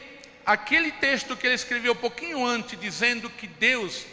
aquele 0.43 0.91
texto 0.93 1.37
que 1.37 1.45
ele 1.45 1.53
escreveu 1.53 1.93
um 1.93 1.97
pouquinho 1.97 2.43
antes, 2.43 2.79
dizendo 2.79 3.29
que 3.29 3.45
Deus, 3.45 4.07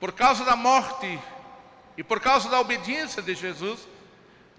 por 0.00 0.10
causa 0.10 0.44
da 0.44 0.56
morte 0.56 1.16
e 1.96 2.02
por 2.02 2.18
causa 2.18 2.48
da 2.48 2.58
obediência 2.58 3.22
de 3.22 3.36
Jesus, 3.36 3.86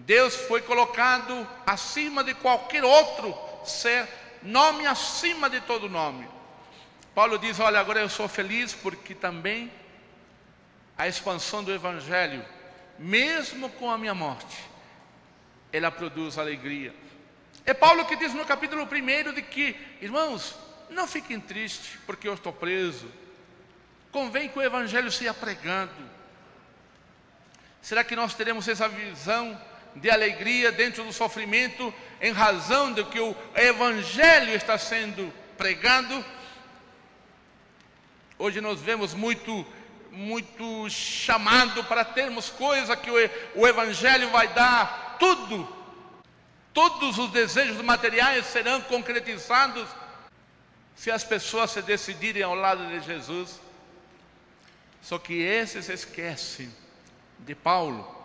Deus 0.06 0.36
foi 0.36 0.62
colocado 0.62 1.48
acima 1.66 2.24
de 2.24 2.34
qualquer 2.34 2.84
outro 2.84 3.38
ser, 3.64 4.08
nome 4.42 4.86
acima 4.86 5.50
de 5.50 5.62
todo 5.62 5.90
nome. 5.90 6.28
Paulo 7.14 7.38
diz: 7.38 7.60
Olha, 7.60 7.80
agora 7.80 8.00
eu 8.00 8.10
sou 8.10 8.28
feliz 8.28 8.74
porque 8.74 9.14
também 9.14 9.72
a 10.98 11.08
expansão 11.08 11.64
do 11.64 11.72
Evangelho, 11.72 12.44
mesmo 12.98 13.70
com 13.70 13.92
a 13.92 13.98
minha 13.98 14.16
morte, 14.16 14.58
ela 15.72 15.92
produz 15.92 16.38
alegria. 16.38 16.94
É 17.66 17.74
Paulo 17.74 18.06
que 18.06 18.16
diz 18.16 18.34
no 18.34 18.46
capítulo 18.46 18.84
1 18.84 19.34
de 19.34 19.42
que, 19.44 19.76
irmãos, 20.02 20.56
não 20.90 21.08
fiquem 21.08 21.40
tristes 21.40 21.98
porque 22.08 22.28
eu 22.28 22.34
estou 22.34 22.52
preso. 22.52 23.08
Convém 24.12 24.50
que 24.50 24.58
o 24.58 24.64
Evangelho 24.64 25.12
seja 25.12 25.34
pregado. 25.34 26.10
Será 27.82 28.04
que 28.04 28.16
nós 28.16 28.34
teremos 28.34 28.68
essa 28.68 28.90
visão 28.90 29.60
de 29.96 30.10
alegria 30.10 30.72
dentro 30.72 31.04
do 31.04 31.14
sofrimento 31.14 31.94
em 32.22 32.32
razão 32.32 32.94
de 32.94 33.04
que 33.06 33.20
o 33.20 33.36
Evangelho 33.56 34.54
está 34.54 34.78
sendo 34.78 35.32
pregado? 35.58 36.24
Hoje 38.38 38.62
nós 38.62 38.80
vemos 38.80 39.14
muito 39.14 39.66
muito 40.14 40.90
chamado 40.90 41.86
para 41.86 42.04
termos 42.04 42.50
coisa 42.50 42.98
que 42.98 43.10
o, 43.10 43.16
o 43.56 43.66
Evangelho 43.66 44.30
vai 44.30 44.50
dar 44.50 45.16
tudo 45.18 45.82
Todos 46.74 47.18
os 47.18 47.32
desejos 47.32 47.82
materiais 47.82 48.46
serão 48.46 48.82
concretizados 48.82 49.88
se 50.96 51.12
as 51.12 51.24
pessoas 51.24 51.72
se 51.72 51.82
decidirem 51.82 52.44
ao 52.44 52.56
lado 52.56 52.88
de 52.88 53.02
Jesus. 53.02 53.60
Só 55.02 55.18
que 55.18 55.34
esses 55.34 55.90
esquecem 55.90 56.74
de 57.40 57.56
Paulo. 57.56 58.21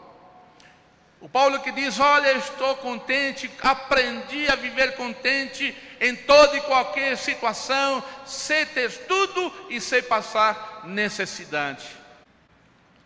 O 1.21 1.29
Paulo 1.29 1.61
que 1.61 1.73
diz: 1.73 1.99
Olha, 1.99 2.33
estou 2.33 2.77
contente, 2.77 3.51
aprendi 3.63 4.49
a 4.49 4.57
viver 4.57 4.97
contente 4.97 5.77
em 6.01 6.15
toda 6.15 6.57
e 6.57 6.61
qualquer 6.63 7.17
situação, 7.17 8.03
sei 8.25 8.67
ter 8.67 9.07
tudo 9.07 9.53
e 9.71 9.81
sei 9.81 10.03
passar 10.03 10.83
necessidade. 10.85 11.87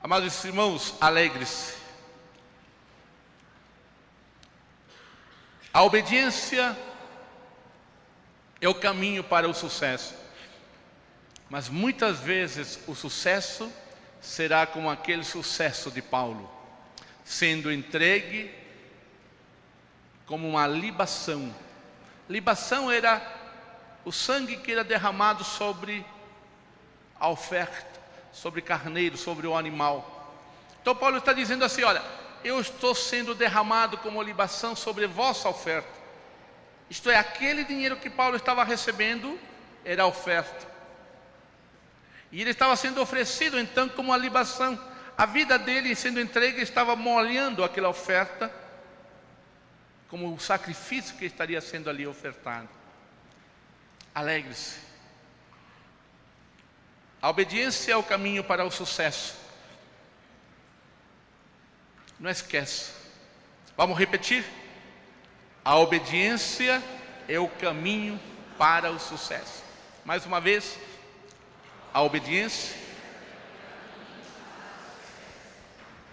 Amados 0.02 0.44
irmãos, 0.44 0.94
alegre-se. 1.00 1.78
A 5.72 5.82
obediência 5.82 6.76
é 8.60 8.68
o 8.68 8.74
caminho 8.74 9.22
para 9.22 9.48
o 9.48 9.54
sucesso. 9.54 10.14
Mas 11.48 11.68
muitas 11.68 12.20
vezes 12.20 12.78
o 12.86 12.94
sucesso 12.94 13.70
será 14.20 14.66
como 14.66 14.90
aquele 14.90 15.24
sucesso 15.24 15.90
de 15.90 16.02
Paulo, 16.02 16.50
sendo 17.30 17.70
entregue 17.70 18.52
como 20.26 20.48
uma 20.48 20.66
libação. 20.66 21.54
Libação 22.28 22.90
era 22.90 23.22
o 24.04 24.10
sangue 24.10 24.56
que 24.56 24.72
era 24.72 24.82
derramado 24.82 25.44
sobre 25.44 26.04
a 27.20 27.28
oferta, 27.28 28.00
sobre 28.32 28.60
carneiro, 28.60 29.16
sobre 29.16 29.46
o 29.46 29.56
animal. 29.56 30.34
Então 30.82 30.96
Paulo 30.96 31.18
está 31.18 31.32
dizendo 31.32 31.64
assim: 31.64 31.84
olha, 31.84 32.02
eu 32.42 32.60
estou 32.60 32.96
sendo 32.96 33.32
derramado 33.32 33.96
como 33.98 34.20
libação 34.20 34.74
sobre 34.74 35.06
vossa 35.06 35.48
oferta. 35.48 36.00
Isto 36.90 37.10
é, 37.10 37.16
aquele 37.16 37.62
dinheiro 37.62 37.96
que 37.96 38.10
Paulo 38.10 38.34
estava 38.34 38.64
recebendo 38.64 39.38
era 39.84 40.02
a 40.02 40.06
oferta. 40.06 40.68
E 42.32 42.40
ele 42.40 42.50
estava 42.50 42.74
sendo 42.74 43.00
oferecido 43.00 43.56
então 43.56 43.88
como 43.88 44.08
uma 44.08 44.16
libação. 44.16 44.89
A 45.20 45.26
vida 45.26 45.59
dele 45.59 45.94
sendo 45.94 46.18
entregue 46.18 46.62
estava 46.62 46.96
molhando 46.96 47.62
aquela 47.62 47.90
oferta 47.90 48.50
como 50.09 50.33
o 50.33 50.40
sacrifício 50.40 51.14
que 51.18 51.26
estaria 51.26 51.61
sendo 51.61 51.90
ali 51.90 52.06
ofertado. 52.06 52.66
Alegre-se. 54.14 54.78
A 57.20 57.28
obediência 57.28 57.92
é 57.92 57.96
o 57.98 58.02
caminho 58.02 58.42
para 58.42 58.64
o 58.64 58.70
sucesso. 58.70 59.37
Não 62.18 62.30
esquece. 62.30 62.90
Vamos 63.76 63.98
repetir? 63.98 64.42
A 65.62 65.76
obediência 65.76 66.83
é 67.28 67.38
o 67.38 67.46
caminho 67.46 68.18
para 68.56 68.90
o 68.90 68.98
sucesso. 68.98 69.62
Mais 70.02 70.24
uma 70.24 70.40
vez, 70.40 70.78
a 71.92 72.00
obediência. 72.00 72.79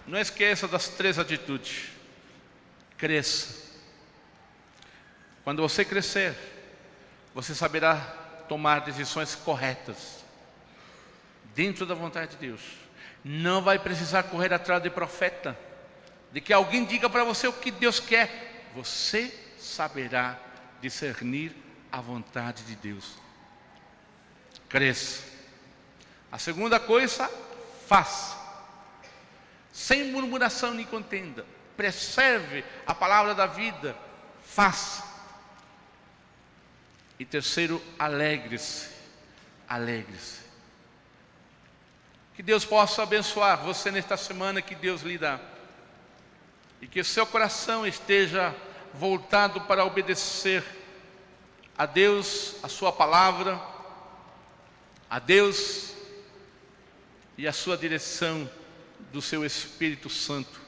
Não 0.08 0.18
esqueça 0.18 0.66
das 0.66 0.88
três 0.88 1.18
atitudes. 1.18 1.90
Cresça. 2.96 3.68
Quando 5.44 5.60
você 5.60 5.84
crescer, 5.84 6.34
você 7.34 7.54
saberá 7.54 7.96
tomar 8.48 8.80
decisões 8.80 9.34
corretas, 9.34 10.24
dentro 11.54 11.84
da 11.84 11.94
vontade 11.94 12.32
de 12.32 12.36
Deus. 12.38 12.60
Não 13.22 13.60
vai 13.60 13.78
precisar 13.78 14.22
correr 14.24 14.52
atrás 14.52 14.82
de 14.82 14.88
profeta 14.88 15.56
de 16.32 16.40
que 16.40 16.54
alguém 16.54 16.86
diga 16.86 17.10
para 17.10 17.24
você 17.24 17.46
o 17.46 17.52
que 17.52 17.70
Deus 17.70 18.00
quer, 18.00 18.70
você 18.74 19.32
saberá 19.58 20.38
discernir 20.80 21.54
a 21.92 22.00
vontade 22.00 22.62
de 22.64 22.76
Deus. 22.76 23.12
Cresça. 24.70 25.22
A 26.32 26.38
segunda 26.38 26.80
coisa, 26.80 27.30
faça. 27.86 28.37
Sem 29.78 30.10
murmuração 30.10 30.74
nem 30.74 30.84
contenda. 30.84 31.46
Preserve 31.76 32.64
a 32.84 32.92
palavra 32.92 33.32
da 33.32 33.46
vida. 33.46 33.96
Faça. 34.42 35.04
E 37.16 37.24
terceiro, 37.24 37.80
alegre-se. 37.96 38.90
Alegre-se. 39.68 40.40
Que 42.34 42.42
Deus 42.42 42.64
possa 42.64 43.04
abençoar 43.04 43.58
você 43.58 43.92
nesta 43.92 44.16
semana 44.16 44.60
que 44.60 44.74
Deus 44.74 45.02
lhe 45.02 45.16
dá 45.16 45.38
e 46.82 46.88
que 46.88 47.04
seu 47.04 47.24
coração 47.24 47.86
esteja 47.86 48.52
voltado 48.92 49.60
para 49.60 49.84
obedecer 49.84 50.64
a 51.76 51.86
Deus, 51.86 52.56
a 52.64 52.68
Sua 52.68 52.92
palavra, 52.92 53.60
a 55.08 55.20
Deus 55.20 55.94
e 57.36 57.46
a 57.46 57.52
Sua 57.52 57.76
direção 57.76 58.50
do 59.12 59.22
Seu 59.22 59.44
Espírito 59.44 60.08
Santo. 60.08 60.67